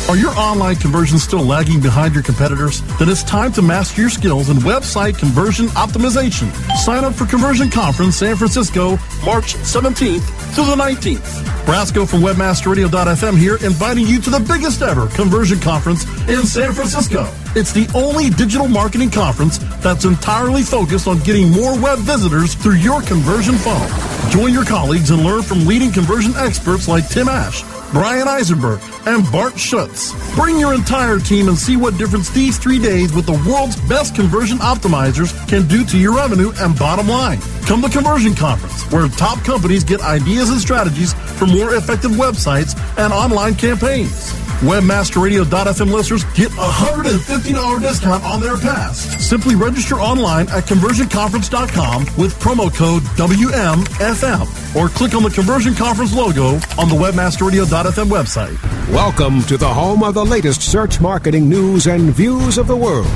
Are 0.10 0.17
your 0.17 0.32
online 0.38 0.76
conversions 0.76 1.24
still 1.24 1.43
lagging 1.43 1.82
behind 1.82 2.13
your 2.13 2.24
competitors? 2.24 2.82
Then 3.00 3.10
it's 3.10 3.24
time 3.24 3.52
to 3.54 3.62
master 3.62 4.02
your 4.02 4.10
skills 4.10 4.50
in 4.50 4.58
website 4.58 5.17
conversion 5.17 5.67
optimization. 5.67 6.52
Sign 6.78 7.04
up 7.04 7.13
for 7.13 7.26
Conversion 7.26 7.69
Conference 7.69 8.17
San 8.17 8.36
Francisco, 8.36 8.91
March 9.26 9.56
17th 9.56 10.22
through 10.54 10.65
the 10.65 10.76
19th. 10.76 11.54
Brasco 11.65 12.08
from 12.08 12.19
WebmasterRadio.fm 12.19 13.38
here, 13.38 13.56
inviting 13.63 14.06
you 14.06 14.19
to 14.22 14.30
the 14.30 14.39
biggest 14.39 14.82
ever 14.82 15.08
conversion 15.08 15.60
conference 15.60 16.04
in 16.28 16.46
San 16.46 16.74
Francisco. 16.74 17.32
It's 17.56 17.72
the 17.72 17.89
only 17.96 18.30
digital 18.30 18.67
marketing 18.67 19.10
conference 19.10 19.60
that's 19.82 20.04
entirely 20.04 20.62
focused 20.62 21.08
on 21.08 21.19
getting 21.19 21.50
more 21.50 21.80
web 21.80 22.00
visitors 22.00 22.54
through 22.56 22.76
your 22.76 23.02
conversion 23.02 23.56
funnel. 23.56 23.88
Join 24.30 24.54
your 24.54 24.65
colleagues 24.65 25.10
and 25.12 25.24
learn 25.24 25.41
from 25.41 25.65
leading 25.65 25.91
conversion 25.91 26.34
experts 26.36 26.88
like 26.89 27.08
Tim 27.08 27.30
Ash, 27.30 27.63
Bryan 27.93 28.27
Eisenberg, 28.27 28.82
and 29.06 29.23
Bart 29.32 29.58
Schutz. 29.58 30.12
Bring 30.36 30.60
your 30.60 30.73
entire 30.73 31.19
team 31.19 31.47
and 31.47 31.56
see 31.56 31.77
what 31.77 31.95
difference 31.95 32.32
these 32.32 32.58
three 32.58 32.79
days 32.79 33.13
with 33.13 33.27
the 33.27 33.39
world's 33.47 33.79
best 33.88 34.15
conversion 34.15 34.58
optimizers 34.58 35.32
can 35.47 35.67
do 35.67 35.86
to 35.86 35.97
your 35.97 36.15
revenue 36.15 36.51
and 36.58 36.77
bottom 36.77 37.08
line. 37.08 37.39
Come 37.67 37.84
to 37.84 37.89
Conversion 37.89 38.34
Conference, 38.34 38.91
where 38.91 39.08
top 39.10 39.43
companies 39.45 39.84
get 39.84 40.01
ideas 40.01 40.49
and 40.49 40.60
strategies 40.60 41.13
for 41.13 41.45
more 41.45 41.75
effective 41.75 42.12
websites 42.12 42.75
and 42.97 43.13
online 43.13 43.53
campaigns. 43.53 44.42
WebmasterRadio.fm 44.63 45.91
listeners 45.91 46.23
get 46.36 46.49
a 46.52 46.56
$150 46.56 47.82
discount 47.82 48.23
on 48.23 48.39
their 48.39 48.56
pass. 48.56 48.97
Simply 49.21 49.56
register 49.56 49.95
online 49.95 50.47
at 50.47 50.63
conversionconference.com 50.63 52.06
with 52.17 52.34
promo 52.39 52.73
code 52.73 53.04
WMFM 53.17 54.76
or 54.76 54.88
click 54.88 55.15
on 55.15 55.23
the 55.23 55.30
Conversion 55.30 55.76
Conference 55.76 56.15
logo 56.15 56.54
on 56.80 56.88
the 56.88 56.95
WebmasterRadio.fm 56.95 58.08
website. 58.10 58.58
Welcome 58.93 59.41
to 59.43 59.58
the 59.58 59.67
home 59.67 60.02
of 60.02 60.13
the 60.13 60.26
latest 60.26 60.62
search 60.62 61.02
marketing 61.02 61.49
news 61.49 61.88
and 61.88 62.13
views 62.13 62.58
of 62.58 62.67
the 62.67 62.78
world. 62.78 63.08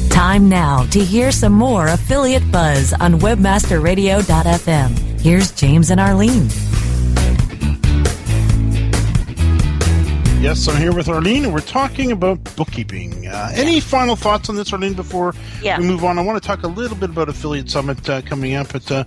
Time 0.11 0.49
now 0.49 0.83
to 0.91 0.99
hear 1.03 1.31
some 1.31 1.53
more 1.53 1.87
affiliate 1.87 2.49
buzz 2.51 2.93
on 2.93 3.13
webmasterradio.fm. 3.19 5.19
Here's 5.21 5.51
James 5.51 5.89
and 5.89 5.99
Arlene. 5.99 6.47
Yes, 10.41 10.67
I'm 10.67 10.77
here 10.81 10.93
with 10.93 11.07
Arlene, 11.07 11.45
and 11.45 11.53
we're 11.53 11.59
talking 11.61 12.11
about 12.11 12.43
bookkeeping. 12.55 13.27
Uh, 13.27 13.51
any 13.53 13.79
final 13.79 14.15
thoughts 14.15 14.49
on 14.49 14.55
this, 14.55 14.73
Arlene, 14.73 14.93
before 14.95 15.33
Yeah. 15.61 15.77
we 15.79 15.85
move 15.85 16.03
on? 16.03 16.17
I 16.19 16.23
want 16.23 16.41
to 16.41 16.45
talk 16.47 16.63
a 16.63 16.67
little 16.67 16.97
bit 16.97 17.11
about 17.11 17.29
Affiliate 17.29 17.69
Summit 17.69 18.07
uh, 18.09 18.21
coming 18.23 18.55
up, 18.55 18.73
but 18.73 18.91
uh, 18.91 19.03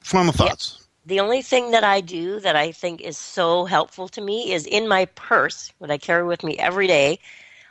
final 0.00 0.32
thoughts. 0.32 0.84
The 1.04 1.20
only 1.20 1.42
thing 1.42 1.72
that 1.72 1.84
I 1.84 2.00
do 2.00 2.40
that 2.40 2.56
I 2.56 2.72
think 2.72 3.00
is 3.00 3.18
so 3.18 3.64
helpful 3.64 4.08
to 4.08 4.20
me 4.20 4.52
is 4.52 4.66
in 4.66 4.88
my 4.88 5.04
purse, 5.06 5.72
what 5.78 5.90
I 5.90 5.98
carry 5.98 6.24
with 6.24 6.42
me 6.42 6.56
every 6.58 6.86
day. 6.86 7.18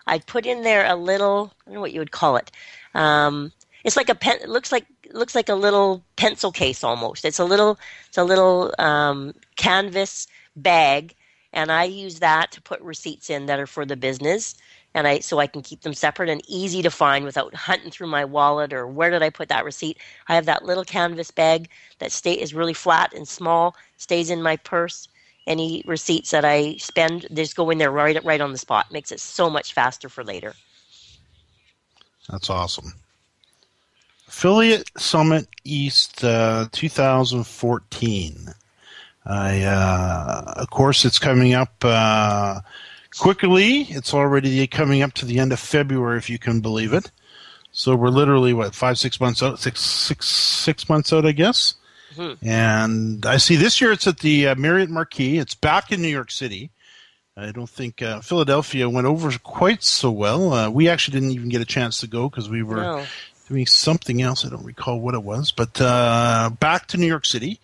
I 0.08 0.20
put 0.20 0.46
in 0.46 0.64
there 0.64 0.86
a 0.86 0.96
little, 0.96 1.52
I 1.62 1.66
don't 1.66 1.76
know 1.76 1.82
what 1.82 1.94
you 1.94 2.00
would 2.00 2.12
call 2.12 2.38
it. 2.38 2.52
Um, 2.94 3.52
it's 3.84 3.96
like 3.98 4.10
a 4.10 4.16
pen. 4.16 4.40
It 4.42 4.50
looks 4.50 4.72
like 4.72 4.86
looks 5.14 5.36
like 5.36 5.50
a 5.50 5.56
little 5.56 6.04
pencil 6.16 6.52
case 6.52 6.84
almost. 6.84 7.24
It's 7.24 7.40
a 7.40 7.46
little, 7.46 7.80
it's 8.08 8.18
a 8.18 8.24
little 8.24 8.74
um, 8.80 9.34
canvas 9.56 10.28
bag, 10.56 11.16
and 11.54 11.72
I 11.72 11.84
use 11.84 12.20
that 12.20 12.52
to 12.54 12.62
put 12.62 12.82
receipts 12.82 13.30
in 13.30 13.46
that 13.46 13.60
are 13.60 13.68
for 13.68 13.86
the 13.86 13.96
business, 13.96 14.56
and 14.96 15.08
I 15.08 15.20
so 15.20 15.38
I 15.40 15.48
can 15.48 15.62
keep 15.62 15.82
them 15.82 15.94
separate 15.94 16.30
and 16.30 16.42
easy 16.48 16.82
to 16.82 16.90
find 16.90 17.26
without 17.26 17.54
hunting 17.54 17.92
through 17.92 18.08
my 18.08 18.26
wallet 18.26 18.74
or 18.74 18.88
where 18.88 19.12
did 19.12 19.22
I 19.22 19.30
put 19.30 19.50
that 19.50 19.66
receipt. 19.66 20.00
I 20.28 20.36
have 20.36 20.46
that 20.48 20.66
little 20.66 20.84
canvas 20.84 21.30
bag 21.30 21.70
that 22.00 22.12
stay 22.12 22.34
is 22.34 22.56
really 22.56 22.74
flat 22.74 23.14
and 23.14 23.28
small, 23.28 23.76
stays 23.98 24.32
in 24.32 24.42
my 24.42 24.58
purse. 24.58 25.08
Any 25.48 25.84
receipts 25.86 26.32
that 26.32 26.44
I 26.44 26.78
spend, 26.78 27.28
just 27.34 27.56
go 27.56 27.70
in 27.70 27.78
there 27.78 27.92
right 27.92 28.24
right 28.24 28.42
on 28.42 28.52
the 28.52 28.58
spot. 28.58 28.92
Makes 28.92 29.12
it 29.12 29.20
so 29.20 29.50
much 29.50 29.74
faster 29.74 30.10
for 30.10 30.24
later. 30.24 30.54
That's 32.30 32.50
awesome. 32.50 32.94
Affiliate 34.28 34.90
Summit 34.98 35.48
East 35.64 36.24
uh, 36.24 36.68
2014. 36.72 38.54
I, 39.28 39.64
uh, 39.64 40.54
of 40.58 40.70
course, 40.70 41.06
it's 41.06 41.20
coming 41.20 41.54
up 41.54 41.74
uh, 41.84 42.62
quickly. 43.18 43.82
It's 43.84 44.14
already 44.14 44.66
coming 44.68 45.02
up 45.02 45.14
to 45.14 45.26
the 45.26 45.40
end 45.40 45.52
of 45.54 45.60
February, 45.60 46.18
if 46.18 46.30
you 46.30 46.38
can 46.38 46.60
believe 46.60 46.94
it. 46.94 47.12
So 47.72 47.96
we're 47.96 48.10
literally 48.10 48.54
what 48.54 48.76
five, 48.76 48.98
six 48.98 49.20
months 49.20 49.44
out, 49.44 49.60
six, 49.60 49.82
six, 49.82 50.28
six 50.28 50.88
months 50.88 51.12
out, 51.12 51.26
I 51.26 51.32
guess. 51.32 51.76
And 52.42 53.26
I 53.26 53.38
see 53.38 53.56
this 53.56 53.80
year 53.82 53.92
it's 53.92 54.08
at 54.08 54.20
the 54.20 54.50
uh, 54.50 54.56
Marriott 54.56 54.90
Marquis. 54.90 55.38
It's 55.38 55.56
back 55.56 55.92
in 55.92 56.02
New 56.02 56.08
York 56.10 56.32
City. 56.32 56.72
I 57.38 57.52
don't 57.52 57.70
think 57.70 58.02
uh, 58.02 58.22
Philadelphia 58.22 58.90
went 58.90 59.08
over 59.08 59.30
quite 59.40 59.84
so 59.84 60.10
well. 60.10 60.54
Uh, 60.54 60.70
we 60.70 60.88
actually 60.88 61.20
didn't 61.20 61.32
even 61.36 61.50
get 61.50 61.62
a 61.62 61.66
chance 61.66 62.00
to 62.00 62.08
go 62.08 62.30
because 62.30 62.50
we 62.50 62.64
were 62.64 62.78
No. 62.78 63.06
doing 63.50 63.66
something 63.66 64.22
else. 64.22 64.46
I 64.46 64.50
don't 64.50 64.64
recall 64.64 65.00
what 65.02 65.16
it 65.16 65.24
was, 65.24 65.52
but 65.52 65.80
uh, 65.82 66.52
back 66.60 66.88
to 66.88 66.98
New 66.98 67.08
York 67.08 67.26
City. 67.26 67.60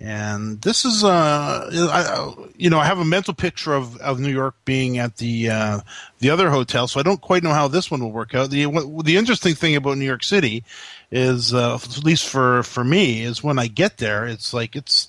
And 0.00 0.62
this 0.62 0.84
is, 0.86 1.04
uh, 1.04 1.68
I, 1.92 2.34
you 2.56 2.70
know, 2.70 2.78
I 2.78 2.84
have 2.86 3.00
a 3.00 3.04
mental 3.04 3.34
picture 3.34 3.74
of, 3.74 3.96
of 3.98 4.18
New 4.18 4.30
York 4.30 4.54
being 4.64 4.96
at 4.96 5.16
the 5.18 5.50
uh, 5.50 5.80
the 6.20 6.30
other 6.30 6.48
hotel, 6.48 6.86
so 6.88 7.00
I 7.00 7.02
don't 7.02 7.20
quite 7.20 7.42
know 7.42 7.52
how 7.52 7.68
this 7.68 7.90
one 7.90 8.00
will 8.00 8.12
work 8.12 8.34
out. 8.34 8.48
The 8.48 8.64
the 9.04 9.16
interesting 9.18 9.54
thing 9.54 9.76
about 9.76 9.98
New 9.98 10.06
York 10.06 10.22
City 10.24 10.64
is, 11.10 11.52
uh, 11.52 11.74
at 11.74 12.04
least 12.04 12.28
for 12.28 12.62
for 12.62 12.84
me, 12.84 13.22
is 13.22 13.42
when 13.42 13.58
I 13.58 13.66
get 13.66 13.98
there, 13.98 14.26
it's 14.26 14.54
like 14.54 14.76
it's, 14.76 15.08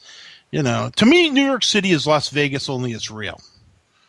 you 0.52 0.64
know, 0.64 0.90
to 0.96 1.06
me, 1.06 1.30
New 1.30 1.46
York 1.46 1.64
City 1.64 1.92
is 1.92 2.08
Las 2.08 2.30
Vegas, 2.30 2.70
only 2.70 2.92
it's 2.92 3.12
real 3.12 3.40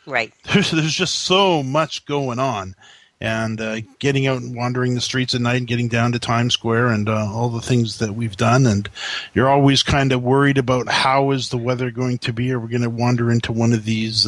Right. 0.07 0.33
there's, 0.53 0.71
there's 0.71 0.95
just 0.95 1.21
so 1.21 1.63
much 1.63 2.07
going 2.07 2.39
on 2.39 2.75
and 3.21 3.61
uh, 3.61 3.81
getting 4.01 4.27
out 4.27 4.43
and 4.43 4.57
wandering 4.57 4.95
the 4.95 5.01
streets 5.01 5.35
at 5.35 5.41
night 5.41 5.59
and 5.59 5.69
getting 5.69 5.89
down 5.89 6.13
to 6.13 6.19
times 6.19 6.55
square 6.55 6.89
and 6.89 7.09
uh, 7.09 7.31
all 7.33 7.51
the 7.51 7.61
things 7.61 7.99
that 8.01 8.15
we've 8.15 8.37
done 8.37 8.67
and 8.67 8.89
you're 9.33 9.49
always 9.49 9.85
kind 9.85 10.11
of 10.11 10.23
worried 10.23 10.59
about 10.59 10.89
how 10.89 11.31
is 11.31 11.49
the 11.49 11.59
weather 11.59 11.93
going 11.93 12.19
to 12.19 12.33
be 12.33 12.51
are 12.51 12.59
we're 12.59 12.67
going 12.67 12.83
to 12.83 12.91
wander 12.91 13.31
into 13.31 13.53
one 13.53 13.73
of 13.73 13.85
these 13.85 14.27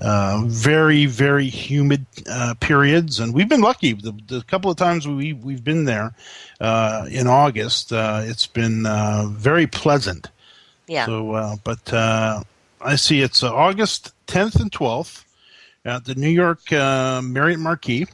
uh, 0.00 0.42
very 0.46 1.06
very 1.06 1.46
humid 1.48 2.04
uh, 2.28 2.54
periods 2.60 3.20
and 3.20 3.32
we've 3.34 3.48
been 3.48 3.60
lucky 3.60 3.92
the, 3.92 4.12
the 4.26 4.42
couple 4.42 4.70
of 4.70 4.76
times 4.76 5.06
we 5.06 5.32
we've 5.32 5.62
been 5.64 5.84
there 5.84 6.12
uh, 6.60 7.06
in 7.10 7.26
August 7.26 7.92
uh, 7.92 8.20
it's 8.24 8.46
been 8.46 8.86
uh, 8.86 9.26
very 9.30 9.66
pleasant 9.66 10.28
Yeah. 10.88 11.06
so, 11.06 11.32
uh, 11.32 11.56
but 11.64 11.92
uh, 11.92 12.42
I 12.80 12.96
see 12.96 13.22
it's 13.22 13.42
uh, 13.42 13.54
August 13.54 14.12
10th 14.26 14.60
and 14.60 14.70
12th 14.70 15.24
at 15.84 16.04
the 16.04 16.14
New 16.14 16.28
York 16.28 16.72
uh, 16.72 17.22
Marriott 17.22 17.60
Marquis, 17.60 18.06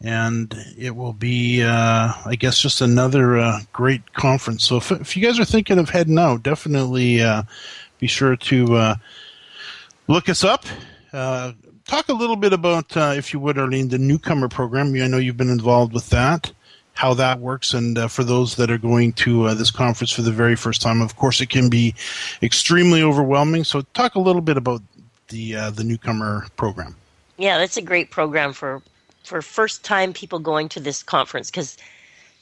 and 0.00 0.54
it 0.78 0.94
will 0.94 1.12
be, 1.12 1.62
uh, 1.62 2.12
I 2.26 2.36
guess, 2.38 2.60
just 2.60 2.80
another 2.80 3.38
uh, 3.38 3.60
great 3.72 4.12
conference. 4.12 4.64
So, 4.64 4.76
if, 4.76 4.90
if 4.92 5.16
you 5.16 5.26
guys 5.26 5.38
are 5.40 5.44
thinking 5.44 5.78
of 5.78 5.90
heading 5.90 6.18
out, 6.18 6.42
definitely 6.42 7.22
uh, 7.22 7.42
be 7.98 8.06
sure 8.06 8.36
to 8.36 8.74
uh, 8.76 8.94
look 10.06 10.28
us 10.28 10.44
up. 10.44 10.64
Uh, 11.12 11.52
talk 11.86 12.08
a 12.08 12.12
little 12.14 12.36
bit 12.36 12.52
about, 12.52 12.96
uh, 12.96 13.14
if 13.16 13.32
you 13.32 13.40
would, 13.40 13.58
Arlene, 13.58 13.88
the 13.88 13.98
newcomer 13.98 14.48
program. 14.48 14.94
I 14.94 15.06
know 15.06 15.18
you've 15.18 15.36
been 15.36 15.50
involved 15.50 15.92
with 15.92 16.10
that 16.10 16.52
how 16.94 17.12
that 17.12 17.40
works 17.40 17.74
and 17.74 17.98
uh, 17.98 18.08
for 18.08 18.22
those 18.24 18.54
that 18.56 18.70
are 18.70 18.78
going 18.78 19.12
to 19.12 19.44
uh, 19.44 19.54
this 19.54 19.70
conference 19.70 20.12
for 20.12 20.22
the 20.22 20.30
very 20.30 20.54
first 20.56 20.80
time 20.80 21.02
of 21.02 21.16
course 21.16 21.40
it 21.40 21.48
can 21.48 21.68
be 21.68 21.94
extremely 22.40 23.02
overwhelming 23.02 23.64
so 23.64 23.82
talk 23.94 24.14
a 24.14 24.20
little 24.20 24.40
bit 24.40 24.56
about 24.56 24.80
the 25.28 25.56
uh, 25.56 25.70
the 25.70 25.84
newcomer 25.84 26.46
program 26.56 26.94
Yeah, 27.36 27.58
that's 27.58 27.76
a 27.76 27.82
great 27.82 28.10
program 28.10 28.52
for 28.52 28.80
for 29.24 29.42
first 29.42 29.84
time 29.84 30.12
people 30.12 30.38
going 30.38 30.68
to 30.70 30.80
this 30.80 31.02
conference 31.02 31.50
because 31.50 31.76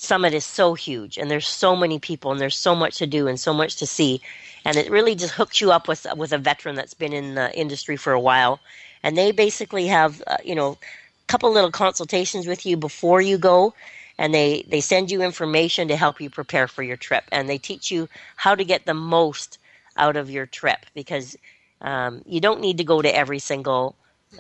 Summit 0.02 0.34
is 0.34 0.44
so 0.44 0.74
huge 0.74 1.16
and 1.18 1.30
there's 1.30 1.46
so 1.46 1.76
many 1.76 1.98
people 1.98 2.32
and 2.32 2.40
there's 2.40 2.56
so 2.56 2.74
much 2.74 2.98
to 2.98 3.06
do 3.06 3.28
and 3.28 3.38
so 3.38 3.52
much 3.54 3.76
to 3.76 3.86
see, 3.86 4.20
and 4.64 4.76
it 4.76 4.90
really 4.90 5.14
just 5.14 5.34
hooks 5.34 5.60
you 5.60 5.72
up 5.72 5.88
with 5.88 6.06
with 6.16 6.32
a 6.32 6.38
veteran 6.38 6.74
that's 6.74 6.94
been 6.94 7.12
in 7.12 7.34
the 7.34 7.56
industry 7.58 7.96
for 7.96 8.12
a 8.12 8.20
while, 8.20 8.60
and 9.02 9.16
they 9.16 9.32
basically 9.32 9.86
have 9.86 10.22
uh, 10.26 10.36
you 10.44 10.54
know 10.54 10.72
a 10.72 11.26
couple 11.26 11.52
little 11.52 11.70
consultations 11.70 12.46
with 12.46 12.66
you 12.66 12.76
before 12.76 13.20
you 13.20 13.38
go. 13.38 13.74
And 14.18 14.34
they, 14.34 14.62
they 14.68 14.82
send 14.82 15.10
you 15.10 15.22
information 15.22 15.88
to 15.88 15.96
help 15.96 16.20
you 16.20 16.28
prepare 16.30 16.68
for 16.68 16.82
your 16.82 16.98
trip, 16.98 17.24
and 17.32 17.48
they 17.48 17.58
teach 17.58 17.90
you 17.90 18.08
how 18.36 18.54
to 18.54 18.62
get 18.62 18.84
the 18.84 18.94
most 18.94 19.58
out 19.96 20.16
of 20.16 20.30
your 20.30 20.46
trip 20.46 20.84
because 20.94 21.34
um, 21.80 22.22
you 22.26 22.38
don't 22.38 22.60
need 22.60 22.76
to 22.78 22.84
go 22.84 23.00
to 23.02 23.16
every 23.16 23.38
single 23.38 23.96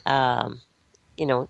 um, 0.06 0.60
you 1.16 1.26
know, 1.26 1.48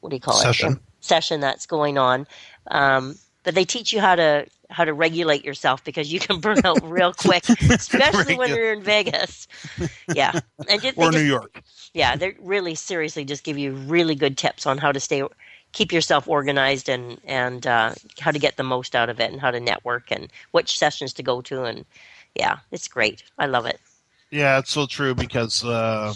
what 0.00 0.10
do 0.10 0.16
you 0.16 0.20
call 0.20 0.34
Session. 0.34 0.74
it? 0.74 0.78
Session 1.00 1.40
that's 1.40 1.66
going 1.66 1.98
on. 1.98 2.26
Um, 2.68 3.16
but 3.42 3.54
they 3.54 3.64
teach 3.64 3.92
you 3.92 4.00
how 4.00 4.16
to 4.16 4.46
how 4.70 4.84
to 4.84 4.92
regulate 4.92 5.44
yourself 5.44 5.84
because 5.84 6.12
you 6.12 6.18
can 6.18 6.40
burn 6.40 6.58
out 6.64 6.80
real 6.82 7.12
quick, 7.12 7.48
especially 7.70 8.36
when 8.36 8.48
you're 8.50 8.72
in 8.72 8.82
Vegas. 8.82 9.46
Yeah, 10.12 10.40
and 10.68 10.82
just, 10.82 10.98
or 10.98 11.10
New 11.10 11.18
just, 11.18 11.26
York. 11.26 11.62
Yeah, 11.94 12.16
they 12.16 12.34
really 12.40 12.74
seriously 12.74 13.24
just 13.24 13.44
give 13.44 13.56
you 13.56 13.72
really 13.72 14.16
good 14.16 14.36
tips 14.36 14.66
on 14.66 14.78
how 14.78 14.90
to 14.90 14.98
stay, 14.98 15.22
keep 15.72 15.92
yourself 15.92 16.28
organized, 16.28 16.88
and 16.88 17.20
and 17.24 17.66
uh, 17.66 17.94
how 18.18 18.32
to 18.32 18.38
get 18.38 18.56
the 18.56 18.64
most 18.64 18.96
out 18.96 19.08
of 19.08 19.20
it, 19.20 19.30
and 19.30 19.40
how 19.40 19.52
to 19.52 19.60
network, 19.60 20.10
and 20.10 20.28
which 20.50 20.78
sessions 20.78 21.12
to 21.14 21.22
go 21.22 21.40
to, 21.42 21.62
and 21.62 21.84
yeah, 22.34 22.58
it's 22.72 22.88
great. 22.88 23.22
I 23.38 23.46
love 23.46 23.66
it. 23.66 23.78
Yeah, 24.30 24.58
it's 24.58 24.72
so 24.72 24.86
true 24.86 25.14
because 25.14 25.64
uh, 25.64 26.12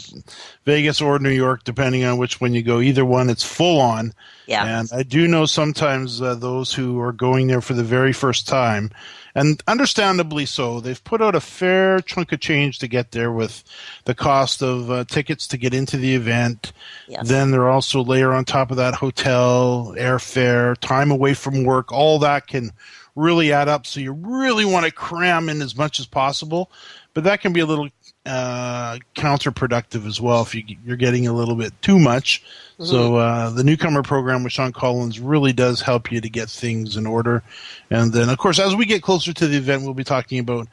Vegas 0.64 1.01
or 1.01 1.20
New 1.20 1.31
York, 1.31 1.62
depending 1.62 2.03
on 2.03 2.18
which 2.18 2.40
one 2.40 2.53
you 2.53 2.62
go, 2.62 2.81
either 2.81 3.05
one, 3.05 3.31
it's 3.31 3.44
full 3.44 3.81
on. 3.81 4.12
Yeah. 4.46 4.81
And 4.81 4.90
I 4.92 5.05
do 5.05 5.29
know 5.29 5.46
sometimes 5.46 6.20
uh, 6.20 6.35
those 6.35 6.75
who 6.75 7.01
are 7.01 7.12
going 7.12 7.46
there 7.46 7.61
for 7.61 7.75
the 7.75 7.85
very 7.85 8.12
first 8.12 8.49
time, 8.49 8.90
and 9.37 9.62
understandably 9.68 10.44
so, 10.44 10.81
they've 10.81 11.03
put 11.05 11.23
out 11.23 11.37
a 11.37 11.40
fair 11.40 12.01
chunk 12.01 12.33
of 12.33 12.40
change 12.40 12.81
to 12.81 12.88
get 12.88 13.12
there 13.12 13.31
with 13.31 13.62
the 14.07 14.14
cost 14.14 14.61
of 14.61 14.90
uh, 14.90 15.05
tickets 15.05 15.46
to 15.46 15.57
get 15.57 15.73
into 15.73 15.96
the 15.96 16.16
event. 16.16 16.73
Yes. 17.07 17.29
Then 17.29 17.53
they're 17.53 17.70
also 17.70 18.03
layer 18.03 18.33
on 18.33 18.44
top 18.44 18.73
of 18.73 18.77
that 18.79 18.94
hotel, 18.94 19.94
airfare, 19.96 20.77
time 20.79 21.12
away 21.12 21.35
from 21.35 21.62
work, 21.62 21.92
all 21.92 22.18
that 22.18 22.49
can 22.49 22.73
really 23.14 23.53
add 23.53 23.68
up. 23.68 23.87
So 23.87 24.01
you 24.01 24.12
really 24.12 24.64
want 24.64 24.87
to 24.87 24.92
cram 24.92 25.49
in 25.49 25.62
as 25.62 25.77
much 25.77 26.01
as 26.01 26.07
possible 26.07 26.73
but 27.14 27.25
that 27.25 27.40
can 27.40 27.53
be 27.53 27.61
a 27.61 27.66
little 27.66 27.88
uh, 28.27 28.99
counterproductive 29.15 30.07
as 30.07 30.21
well 30.21 30.43
if 30.43 30.55
you, 30.55 30.65
are 30.89 30.97
getting 30.97 31.27
a 31.27 31.33
little 31.33 31.55
bit 31.55 31.73
too 31.81 31.99
much. 31.99 32.43
Mm-hmm. 32.75 32.85
So 32.85 33.17
uh, 33.17 33.51
the 33.51 33.65
newcomer 33.65 34.03
program 34.03 34.43
with 34.43 34.53
Shawn 34.53 34.73
Collins 34.73 35.19
really 35.19 35.53
does 35.53 35.81
help 35.81 36.13
you 36.13 36.21
to 36.21 36.29
get 36.29 36.51
things 36.51 36.97
in 36.97 37.07
order. 37.07 37.43
And 37.91 38.13
then, 38.13 38.29
of 38.29 38.39
course, 38.39 38.59
as 38.59 38.77
we 38.77 38.85
get 38.85 39.03
closer 39.03 39.33
to 39.33 39.47
the 39.47 39.57
event, 39.57 39.85
we'll 39.85 39.95
be 39.95 40.05
talking 40.05 40.39
about 40.39 40.69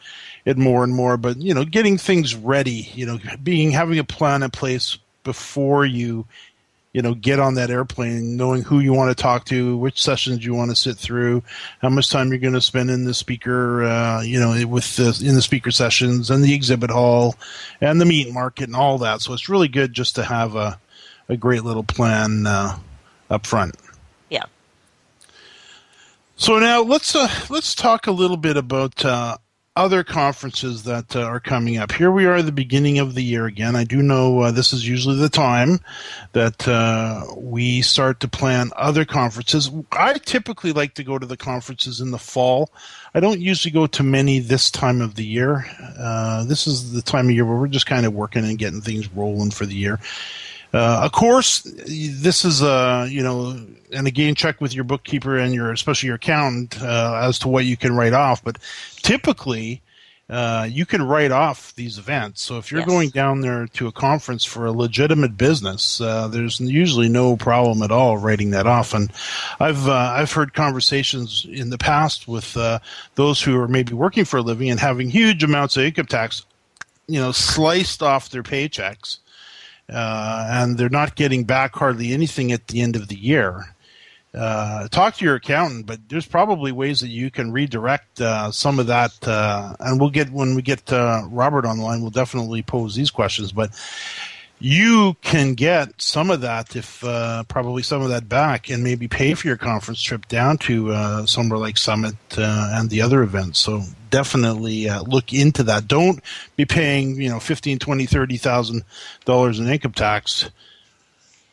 it 0.46 0.58
more 0.58 0.84
and 0.84 0.94
more. 0.94 1.18
But 1.18 1.38
you 1.38 1.54
know, 1.54 1.64
getting 1.64 1.98
things 1.98 2.36
ready, 2.36 2.90
you 2.94 3.06
know, 3.06 3.20
being 3.42 3.72
having 3.72 4.00
a 4.00 4.04
plan 4.04 4.44
in 4.44 4.52
place 4.52 4.98
before 5.24 5.86
you 5.86 6.26
you 6.98 7.04
know, 7.04 7.14
get 7.14 7.40
on 7.40 7.54
that 7.54 7.70
airplane 7.70 8.38
knowing 8.38 8.64
who 8.64 8.80
you 8.80 8.92
want 8.92 9.16
to 9.16 9.22
talk 9.22 9.46
to, 9.46 9.78
which 9.78 10.02
sessions 10.02 10.44
you 10.44 10.56
want 10.56 10.72
to 10.72 10.76
sit 10.76 10.98
through, 10.98 11.44
how 11.80 11.90
much 11.90 12.10
time 12.10 12.30
you're 12.30 12.40
going 12.40 12.56
to 12.56 12.60
spend 12.60 12.90
in 12.90 13.06
the 13.06 13.14
speaker, 13.14 13.84
uh, 13.84 14.24
you 14.24 14.40
know, 14.40 14.66
with 14.66 14.96
the, 14.96 15.24
in 15.24 15.36
the 15.36 15.44
speaker 15.44 15.70
sessions 15.70 16.32
and 16.32 16.44
the 16.44 16.56
exhibit 16.56 16.90
hall 16.90 17.36
and 17.82 18.02
the 18.02 18.06
meet 18.06 18.34
market 18.34 18.64
and 18.64 18.76
all 18.76 18.98
that. 18.98 19.22
So 19.22 19.34
it's 19.34 19.48
really 19.48 19.68
good 19.68 19.94
just 19.94 20.16
to 20.16 20.24
have 20.24 20.56
a, 20.56 20.80
a 21.30 21.38
great 21.38 21.64
little 21.64 21.84
plan 21.84 22.48
uh, 22.48 22.80
up 23.30 23.46
front. 23.46 23.76
Yeah. 24.32 24.46
So 26.36 26.58
now 26.58 26.82
let's 26.82 27.16
uh, 27.16 27.30
let's 27.52 27.76
talk 27.76 28.08
a 28.08 28.12
little 28.12 28.38
bit 28.38 28.58
about 28.58 29.06
uh, 29.06 29.38
other 29.78 30.04
conferences 30.04 30.84
that 30.84 31.16
uh, 31.16 31.22
are 31.22 31.40
coming 31.40 31.78
up. 31.78 31.92
Here 31.92 32.10
we 32.10 32.26
are 32.26 32.38
at 32.38 32.48
the 32.48 32.52
beginning 32.52 32.98
of 32.98 33.14
the 33.14 33.22
year 33.22 33.46
again. 33.46 33.76
I 33.76 33.84
do 33.84 34.02
know 34.02 34.40
uh, 34.40 34.52
this 34.52 34.74
is 34.74 34.88
usually 34.88 35.18
the 35.18 35.30
time 35.30 35.80
that 36.34 36.68
uh, 36.68 37.28
we 37.38 37.84
start 37.84 38.20
to 38.22 38.28
plan 38.28 38.72
other 38.76 39.06
conferences. 39.06 39.70
I 39.92 40.14
typically 40.14 40.74
like 40.74 40.96
to 40.96 41.04
go 41.04 41.20
to 41.20 41.28
the 41.28 41.38
conferences 41.38 42.02
in 42.02 42.10
the 42.10 42.18
fall. 42.18 42.72
I 43.14 43.20
don't 43.20 43.40
usually 43.40 43.72
go 43.72 43.86
to 43.86 44.02
many 44.02 44.40
this 44.40 44.72
time 44.72 45.00
of 45.00 45.14
the 45.14 45.26
year. 45.26 45.68
Uh, 46.00 46.44
this 46.46 46.66
is 46.66 46.92
the 46.92 47.04
time 47.04 47.28
of 47.28 47.36
year 47.36 47.46
where 47.46 47.58
we're 47.58 47.68
just 47.68 47.86
kind 47.86 48.08
of 48.08 48.14
working 48.14 48.46
and 48.46 48.58
getting 48.58 48.82
things 48.82 49.08
rolling 49.14 49.52
for 49.52 49.68
the 49.68 49.76
year. 49.76 50.00
Uh, 50.74 51.02
of 51.04 51.12
course, 51.12 51.62
this 51.64 52.44
is 52.44 52.62
a 52.62 53.08
you 53.10 53.24
know, 53.24 53.60
and 53.94 54.08
again, 54.08 54.36
check 54.36 54.60
with 54.60 54.74
your 54.74 54.84
bookkeeper 54.84 55.38
and 55.38 55.54
your 55.54 55.72
especially 55.72 56.08
your 56.08 56.16
accountant 56.16 56.82
uh, 56.82 57.22
as 57.24 57.40
to 57.40 57.48
what 57.48 57.66
you 57.66 57.78
can 57.78 57.96
write 57.96 58.14
off. 58.14 58.44
But 58.44 58.58
typically, 58.98 59.82
uh, 60.30 60.68
you 60.70 60.86
can 60.86 61.02
write 61.02 61.32
off 61.32 61.74
these 61.76 61.98
events. 61.98 62.42
So 62.42 62.58
if 62.58 62.70
you're 62.70 62.82
yes. 62.82 62.90
going 62.90 63.10
down 63.10 63.40
there 63.40 63.68
to 63.68 63.88
a 63.88 63.94
conference 63.94 64.44
for 64.44 64.66
a 64.66 64.74
legitimate 64.74 65.38
business, 65.38 66.02
uh, 66.02 66.28
there's 66.28 66.60
usually 66.60 67.08
no 67.08 67.38
problem 67.38 67.82
at 67.82 67.92
all 67.92 68.18
writing 68.18 68.50
that 68.50 68.68
off. 68.68 68.94
And 68.94 69.10
I've 69.60 69.88
uh, 69.88 69.94
I've 69.94 70.34
heard 70.34 70.54
conversations 70.54 71.46
in 71.50 71.70
the 71.70 71.78
past 71.78 72.28
with 72.28 72.58
uh, 72.58 72.80
those 73.16 73.42
who 73.42 73.58
are 73.60 73.70
maybe 73.70 73.94
working 73.94 74.26
for 74.26 74.38
a 74.38 74.42
living 74.42 74.70
and 74.70 74.80
having 74.80 75.10
huge 75.10 75.44
amounts 75.44 75.78
of 75.78 75.84
income 75.84 76.08
tax, 76.08 76.46
you 77.08 77.20
know, 77.20 77.32
sliced 77.32 78.04
off 78.04 78.30
their 78.30 78.44
paychecks 78.44 79.20
uh, 79.90 80.48
and 80.50 80.78
they're 80.78 80.90
not 80.90 81.16
getting 81.16 81.44
back 81.44 81.76
hardly 81.76 82.14
anything 82.14 82.52
at 82.52 82.68
the 82.68 82.82
end 82.82 82.96
of 82.96 83.08
the 83.08 83.16
year. 83.18 83.76
Uh, 84.34 84.88
talk 84.90 85.16
to 85.16 85.26
your 85.26 85.36
accountant, 85.36 85.86
but 85.86 86.00
there's 86.10 86.28
probably 86.28 86.72
ways 86.72 87.00
that 87.00 87.08
you 87.08 87.32
can 87.32 87.52
redirect 87.52 88.22
uh, 88.22 88.52
some 88.52 88.78
of 88.78 88.88
that. 88.88 89.12
Uh, 89.28 89.76
and 89.80 90.00
we'll 90.00 90.10
get 90.10 90.30
when 90.30 90.54
we 90.54 90.62
get 90.62 90.92
uh, 90.92 91.24
Robert 91.30 91.66
on 91.66 91.78
the 91.78 91.84
line, 91.84 92.02
we'll 92.02 92.12
definitely 92.12 92.62
pose 92.62 92.94
these 92.94 93.10
questions. 93.10 93.52
But 93.52 93.72
you 94.60 95.16
can 95.22 95.54
get 95.54 96.02
some 96.02 96.32
of 96.32 96.42
that 96.42 96.76
if 96.76 97.04
uh, 97.04 97.44
probably 97.44 97.84
some 97.84 98.02
of 98.02 98.10
that 98.10 98.28
back 98.28 98.70
and 98.70 98.84
maybe 98.84 99.08
pay 99.08 99.36
for 99.36 99.48
your 99.48 99.58
conference 99.58 100.02
trip 100.02 100.28
down 100.28 100.58
to 100.58 100.92
uh, 100.92 101.26
somewhere 101.26 101.60
like 101.60 101.78
summit 101.78 102.16
uh, 102.38 102.72
and 102.74 102.90
the 102.90 103.02
other 103.02 103.22
events. 103.22 103.60
So 103.60 103.84
definitely 104.10 104.90
uh, 104.90 105.04
look 105.04 105.32
into 105.32 105.64
that. 105.64 105.88
Don't 105.88 106.22
be 106.56 106.66
paying 106.66 107.22
you 107.22 107.30
know 107.30 107.40
15 107.40 107.78
20 107.78 108.06
30 108.08 108.38
thousand 108.38 108.84
dollars 109.26 109.60
in 109.60 109.68
income 109.68 109.94
tax 109.94 110.50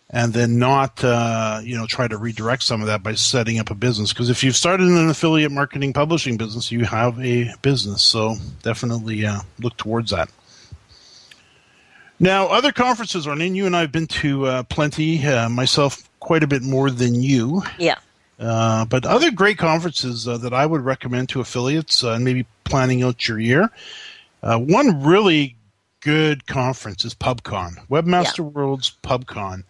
and 0.09 0.33
then 0.33 0.59
not 0.59 1.05
uh, 1.05 1.61
you 1.63 1.77
know 1.77 1.87
try 1.87 2.09
to 2.09 2.17
redirect 2.17 2.63
some 2.63 2.81
of 2.81 2.87
that 2.87 3.03
by 3.03 3.15
setting 3.15 3.59
up 3.59 3.71
a 3.71 3.75
business. 3.75 4.15
Because 4.15 4.31
if 4.31 4.43
you've 4.43 4.57
started 4.57 4.87
an 4.89 5.11
affiliate 5.11 5.53
marketing 5.53 5.93
publishing 5.93 6.39
business 6.39 6.73
you 6.73 6.87
have 6.87 7.21
a 7.21 7.53
business. 7.61 8.03
So 8.03 8.37
definitely 8.63 9.27
uh, 9.27 9.41
look 9.59 9.77
towards 9.77 10.11
that 10.11 10.31
now, 12.19 12.47
other 12.47 12.73
conferences, 12.73 13.27
Arlene, 13.27 13.55
you 13.55 13.67
and 13.67 13.77
I 13.77 13.81
have 13.83 13.93
been 13.93 14.07
to 14.07 14.47
uh, 14.47 14.63
plenty, 14.65 15.25
uh, 15.27 15.49
myself 15.49 16.09
quite 16.21 16.43
a 16.43 16.47
bit 16.47 16.63
more 16.63 16.91
than 16.91 17.15
you. 17.15 17.63
Yeah. 17.79 17.99
Uh, 18.39 18.85
but 18.85 19.05
other 19.05 19.31
great 19.31 19.59
conferences 19.59 20.27
uh, 20.27 20.39
that 20.39 20.53
I 20.53 20.67
would 20.67 20.81
recommend 20.83 21.29
to 21.31 21.41
affiliates 21.41 22.03
uh, 22.03 22.13
and 22.13 22.25
maybe 22.25 22.47
planning 22.65 23.03
out 23.03 23.29
your 23.29 23.39
year. 23.39 23.71
Uh, 24.43 24.59
one 24.59 25.03
really 25.03 25.57
good 26.01 26.47
conference 26.47 27.05
is 27.05 27.15
PubCon, 27.15 27.87
Webmaster 27.89 28.39
yeah. 28.39 28.45
World's 28.45 28.97
PubCon. 29.03 29.65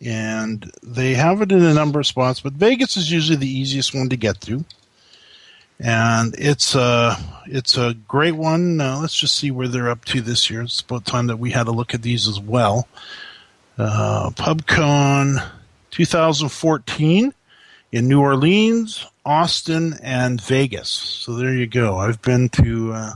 And 0.00 0.70
they 0.82 1.14
have 1.14 1.42
it 1.42 1.50
in 1.50 1.62
a 1.62 1.74
number 1.74 1.98
of 2.00 2.06
spots, 2.06 2.40
but 2.40 2.52
Vegas 2.52 2.96
is 2.96 3.10
usually 3.10 3.36
the 3.36 3.50
easiest 3.50 3.94
one 3.94 4.08
to 4.10 4.16
get 4.16 4.40
to 4.42 4.64
and 5.80 6.34
it's 6.38 6.74
a 6.74 7.16
it's 7.46 7.76
a 7.76 7.94
great 8.06 8.34
one. 8.34 8.80
Uh, 8.80 8.98
let's 9.00 9.18
just 9.18 9.36
see 9.36 9.50
where 9.50 9.68
they're 9.68 9.90
up 9.90 10.04
to 10.06 10.20
this 10.20 10.50
year. 10.50 10.62
It's 10.62 10.80
about 10.80 11.04
time 11.04 11.28
that 11.28 11.38
we 11.38 11.50
had 11.50 11.68
a 11.68 11.72
look 11.72 11.94
at 11.94 12.02
these 12.02 12.28
as 12.28 12.40
well. 12.40 12.88
Uh, 13.76 14.30
PubCon 14.30 15.46
2014 15.90 17.32
in 17.92 18.08
New 18.08 18.20
Orleans, 18.20 19.06
Austin, 19.24 19.94
and 20.02 20.40
Vegas. 20.42 20.88
So 20.88 21.34
there 21.34 21.54
you 21.54 21.66
go. 21.66 21.96
I've 21.96 22.20
been 22.20 22.48
to 22.50 22.92
uh, 22.92 23.12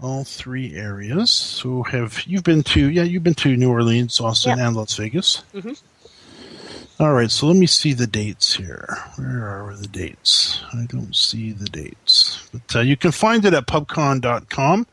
all 0.00 0.24
three 0.24 0.74
areas. 0.76 1.30
So 1.30 1.82
have 1.84 2.22
you've 2.26 2.44
been 2.44 2.62
to? 2.64 2.90
Yeah, 2.90 3.04
you've 3.04 3.22
been 3.24 3.34
to 3.34 3.56
New 3.56 3.70
Orleans, 3.70 4.20
Austin, 4.20 4.58
and 4.58 4.76
Las 4.76 4.94
Vegas. 4.96 5.42
Mm-hmm. 5.54 5.72
All 6.98 7.12
right, 7.12 7.30
so 7.30 7.46
let 7.46 7.56
me 7.56 7.66
see 7.66 7.92
the 7.92 8.06
dates 8.06 8.54
here. 8.54 8.96
Where 9.16 9.46
are 9.46 9.76
the 9.76 9.86
dates? 9.86 10.62
I 10.72 10.86
don't 10.86 11.14
see 11.14 11.52
the 11.52 11.66
dates, 11.66 12.48
but 12.50 12.76
uh, 12.76 12.80
you 12.80 12.96
can 12.96 13.12
find 13.12 13.44
it 13.44 13.52
at 13.52 13.66
pubcon.com 13.66 14.86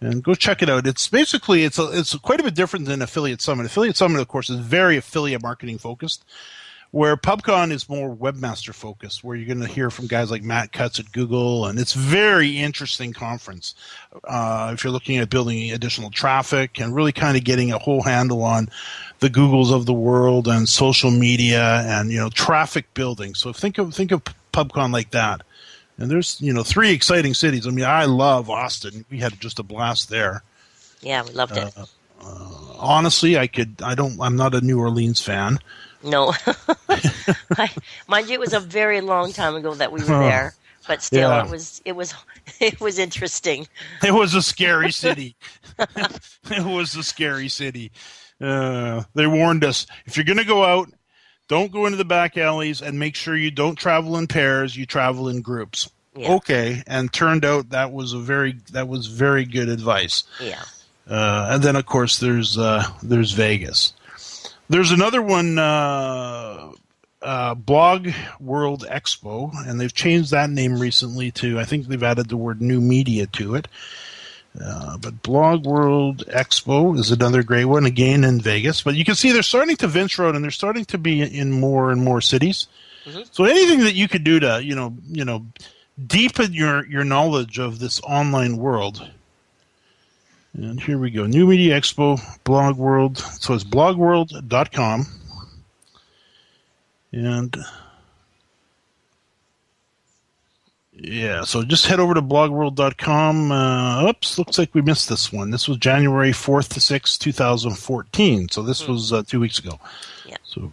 and 0.00 0.22
go 0.24 0.34
check 0.34 0.62
it 0.62 0.68
out. 0.68 0.88
It's 0.88 1.06
basically 1.06 1.62
it's 1.62 1.78
a, 1.78 1.96
it's 1.96 2.16
quite 2.16 2.40
a 2.40 2.42
bit 2.42 2.56
different 2.56 2.86
than 2.86 3.02
Affiliate 3.02 3.40
Summit. 3.40 3.66
Affiliate 3.66 3.96
Summit, 3.96 4.20
of 4.20 4.26
course, 4.26 4.50
is 4.50 4.58
very 4.58 4.96
affiliate 4.96 5.40
marketing 5.40 5.78
focused 5.78 6.24
where 6.90 7.16
PubCon 7.16 7.70
is 7.70 7.88
more 7.88 8.14
webmaster 8.14 8.74
focused, 8.74 9.22
where 9.22 9.36
you're 9.36 9.46
going 9.46 9.66
to 9.66 9.72
hear 9.72 9.90
from 9.90 10.06
guys 10.06 10.30
like 10.30 10.42
Matt 10.42 10.72
Cutts 10.72 10.98
at 10.98 11.12
Google, 11.12 11.66
and 11.66 11.78
it's 11.78 11.92
very 11.92 12.58
interesting 12.58 13.12
conference. 13.12 13.74
Uh, 14.24 14.70
if 14.72 14.82
you're 14.82 14.92
looking 14.92 15.18
at 15.18 15.28
building 15.28 15.70
additional 15.72 16.10
traffic 16.10 16.80
and 16.80 16.94
really 16.94 17.12
kind 17.12 17.36
of 17.36 17.44
getting 17.44 17.72
a 17.72 17.78
whole 17.78 18.02
handle 18.02 18.42
on 18.42 18.68
the 19.20 19.28
Googles 19.28 19.72
of 19.72 19.84
the 19.84 19.92
world 19.92 20.48
and 20.48 20.68
social 20.68 21.10
media 21.10 21.82
and 21.86 22.10
you 22.10 22.18
know 22.18 22.30
traffic 22.30 22.92
building. 22.94 23.34
So 23.34 23.52
think 23.52 23.78
of 23.78 23.94
think 23.94 24.10
of 24.10 24.22
PubCon 24.52 24.92
like 24.92 25.10
that. 25.10 25.42
And 25.98 26.10
there's 26.10 26.40
you 26.40 26.52
know 26.52 26.62
three 26.62 26.92
exciting 26.92 27.34
cities. 27.34 27.66
I 27.66 27.70
mean, 27.70 27.84
I 27.84 28.06
love 28.06 28.48
Austin. 28.48 29.04
We 29.10 29.18
had 29.18 29.38
just 29.40 29.58
a 29.58 29.62
blast 29.62 30.08
there. 30.08 30.42
Yeah, 31.02 31.22
we 31.24 31.32
loved 31.32 31.56
it. 31.56 31.72
Uh, 31.76 31.86
uh, 32.20 32.76
honestly, 32.78 33.36
I 33.36 33.46
could. 33.46 33.82
I 33.82 33.94
don't. 33.94 34.20
I'm 34.20 34.36
not 34.36 34.54
a 34.54 34.60
New 34.60 34.78
Orleans 34.80 35.20
fan. 35.20 35.58
No, 36.02 36.32
I, 37.56 37.70
mind 38.06 38.28
you, 38.28 38.34
it 38.34 38.40
was 38.40 38.52
a 38.52 38.60
very 38.60 39.00
long 39.00 39.32
time 39.32 39.56
ago 39.56 39.74
that 39.74 39.90
we 39.90 40.00
were 40.00 40.14
oh, 40.14 40.20
there, 40.20 40.54
but 40.86 41.02
still, 41.02 41.30
yeah. 41.30 41.44
it 41.44 41.50
was 41.50 41.82
it 41.84 41.96
was 41.96 42.14
it 42.60 42.80
was 42.80 42.98
interesting. 42.98 43.66
It 44.02 44.14
was 44.14 44.34
a 44.34 44.42
scary 44.42 44.92
city. 45.04 45.36
it 45.78 46.64
was 46.64 46.94
a 46.96 47.02
scary 47.02 47.48
city. 47.48 47.90
Uh, 48.40 49.02
they 49.14 49.26
warned 49.26 49.64
us 49.64 49.86
if 50.06 50.16
you're 50.16 50.24
going 50.24 50.38
to 50.38 50.44
go 50.44 50.64
out, 50.64 50.88
don't 51.48 51.72
go 51.72 51.86
into 51.86 51.98
the 51.98 52.04
back 52.04 52.36
alleys, 52.36 52.80
and 52.80 52.98
make 52.98 53.16
sure 53.16 53.36
you 53.36 53.50
don't 53.50 53.76
travel 53.76 54.16
in 54.16 54.28
pairs. 54.28 54.76
You 54.76 54.86
travel 54.86 55.28
in 55.28 55.42
groups. 55.42 55.90
okay, 56.16 56.82
and 56.86 57.12
turned 57.12 57.44
out 57.44 57.70
that 57.70 57.92
was 57.92 58.12
a 58.12 58.18
very 58.18 58.56
that 58.72 58.86
was 58.86 59.06
very 59.06 59.44
good 59.44 59.68
advice. 59.68 60.22
Yeah. 60.40 60.62
Uh, 61.10 61.48
and 61.50 61.62
then 61.62 61.74
of 61.74 61.86
course 61.86 62.18
there's 62.18 62.56
uh, 62.56 62.84
there's 63.02 63.32
Vegas. 63.32 63.94
There's 64.68 64.90
another 64.90 65.22
one, 65.22 65.58
uh, 65.58 66.72
uh, 67.22 67.54
Blog 67.54 68.08
World 68.38 68.86
Expo, 68.88 69.50
and 69.66 69.80
they've 69.80 69.94
changed 69.94 70.30
that 70.30 70.50
name 70.50 70.78
recently 70.78 71.30
to 71.32 71.58
I 71.58 71.64
think 71.64 71.86
they've 71.86 72.02
added 72.02 72.28
the 72.28 72.36
word 72.36 72.60
new 72.60 72.80
media 72.80 73.26
to 73.26 73.54
it. 73.54 73.68
Uh, 74.62 74.98
but 74.98 75.22
Blog 75.22 75.66
World 75.66 76.24
Expo 76.28 76.98
is 76.98 77.10
another 77.10 77.42
great 77.42 77.66
one, 77.66 77.86
again 77.86 78.24
in 78.24 78.40
Vegas. 78.40 78.82
But 78.82 78.94
you 78.94 79.04
can 79.04 79.14
see 79.14 79.32
they're 79.32 79.42
starting 79.42 79.76
to 79.76 79.86
venture 79.86 80.26
out, 80.26 80.34
and 80.34 80.42
they're 80.44 80.50
starting 80.50 80.84
to 80.86 80.98
be 80.98 81.22
in 81.22 81.52
more 81.52 81.90
and 81.90 82.02
more 82.02 82.20
cities. 82.20 82.66
So 83.32 83.44
anything 83.44 83.80
that 83.80 83.94
you 83.94 84.08
could 84.08 84.24
do 84.24 84.40
to, 84.40 84.62
you 84.62 84.74
know, 84.74 84.94
you 85.08 85.24
know, 85.24 85.46
deepen 86.06 86.52
your 86.52 86.86
your 86.86 87.04
knowledge 87.04 87.58
of 87.58 87.78
this 87.78 88.00
online 88.02 88.58
world. 88.58 89.08
And 90.58 90.80
here 90.80 90.98
we 90.98 91.12
go, 91.12 91.24
New 91.24 91.46
Media 91.46 91.80
Expo, 91.80 92.20
Blog 92.42 92.76
World. 92.76 93.18
So 93.18 93.54
it's 93.54 93.62
blogworld.com. 93.62 95.06
And 97.12 97.56
Yeah, 101.00 101.44
so 101.44 101.62
just 101.62 101.86
head 101.86 102.00
over 102.00 102.12
to 102.12 102.20
blogworld.com. 102.20 103.52
Uh, 103.52 104.08
oops, 104.08 104.36
looks 104.36 104.58
like 104.58 104.74
we 104.74 104.82
missed 104.82 105.08
this 105.08 105.32
one. 105.32 105.52
This 105.52 105.68
was 105.68 105.76
January 105.76 106.32
4th 106.32 106.70
to 106.70 106.80
6th, 106.80 107.18
2014. 107.18 108.48
So 108.48 108.62
this 108.62 108.88
was 108.88 109.12
uh, 109.12 109.22
two 109.22 109.38
weeks 109.38 109.60
ago. 109.60 109.78
Yeah. 110.26 110.38
So 110.42 110.72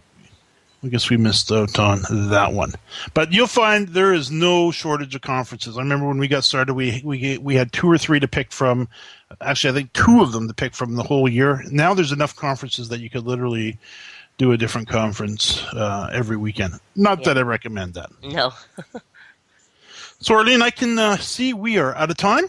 I 0.86 0.88
guess 0.88 1.10
we 1.10 1.16
missed 1.16 1.50
out 1.50 1.78
on 1.80 2.02
that 2.30 2.52
one. 2.52 2.72
But 3.12 3.32
you'll 3.32 3.48
find 3.48 3.88
there 3.88 4.14
is 4.14 4.30
no 4.30 4.70
shortage 4.70 5.16
of 5.16 5.22
conferences. 5.22 5.76
I 5.76 5.80
remember 5.80 6.06
when 6.06 6.18
we 6.18 6.28
got 6.28 6.44
started, 6.44 6.74
we, 6.74 7.02
we, 7.04 7.38
we 7.38 7.56
had 7.56 7.72
two 7.72 7.90
or 7.90 7.98
three 7.98 8.20
to 8.20 8.28
pick 8.28 8.52
from. 8.52 8.88
Actually, 9.40 9.70
I 9.70 9.74
think 9.74 9.92
two 9.92 10.22
of 10.22 10.30
them 10.30 10.46
to 10.46 10.54
pick 10.54 10.74
from 10.74 10.94
the 10.94 11.02
whole 11.02 11.28
year. 11.28 11.64
Now 11.72 11.92
there's 11.92 12.12
enough 12.12 12.36
conferences 12.36 12.88
that 12.90 13.00
you 13.00 13.10
could 13.10 13.26
literally 13.26 13.78
do 14.38 14.52
a 14.52 14.56
different 14.56 14.86
conference 14.88 15.64
uh, 15.72 16.08
every 16.12 16.36
weekend. 16.36 16.74
Not 16.94 17.24
that 17.24 17.36
I 17.36 17.42
recommend 17.42 17.94
that. 17.94 18.10
No. 18.22 18.52
So, 20.18 20.34
Arlene, 20.34 20.62
I 20.62 20.70
can 20.70 20.98
uh, 20.98 21.18
see 21.18 21.52
we 21.52 21.76
are 21.76 21.94
out 21.94 22.10
of 22.10 22.16
time. 22.16 22.46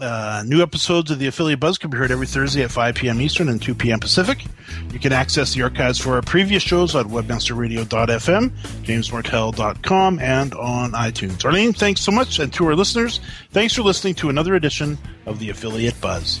Uh, 0.00 0.42
new 0.46 0.62
episodes 0.62 1.10
of 1.10 1.18
the 1.18 1.26
Affiliate 1.26 1.60
Buzz 1.60 1.78
can 1.78 1.90
be 1.90 1.96
heard 1.96 2.10
every 2.10 2.26
Thursday 2.26 2.62
at 2.62 2.70
5 2.70 2.94
p.m. 2.94 3.20
Eastern 3.20 3.48
and 3.48 3.62
2 3.62 3.74
p.m. 3.74 4.00
Pacific. 4.00 4.44
You 4.92 4.98
can 4.98 5.12
access 5.12 5.54
the 5.54 5.62
archives 5.62 5.98
for 5.98 6.14
our 6.14 6.22
previous 6.22 6.62
shows 6.62 6.96
at 6.96 7.06
webmasterradio.fm, 7.06 8.50
jamesmartell.com, 8.82 10.18
and 10.18 10.54
on 10.54 10.92
iTunes. 10.92 11.44
Arlene, 11.44 11.72
thanks 11.72 12.00
so 12.00 12.12
much. 12.12 12.38
And 12.38 12.52
to 12.54 12.66
our 12.66 12.74
listeners, 12.74 13.20
thanks 13.50 13.74
for 13.74 13.82
listening 13.82 14.14
to 14.16 14.28
another 14.28 14.54
edition 14.54 14.98
of 15.26 15.38
the 15.38 15.50
Affiliate 15.50 16.00
Buzz. 16.00 16.40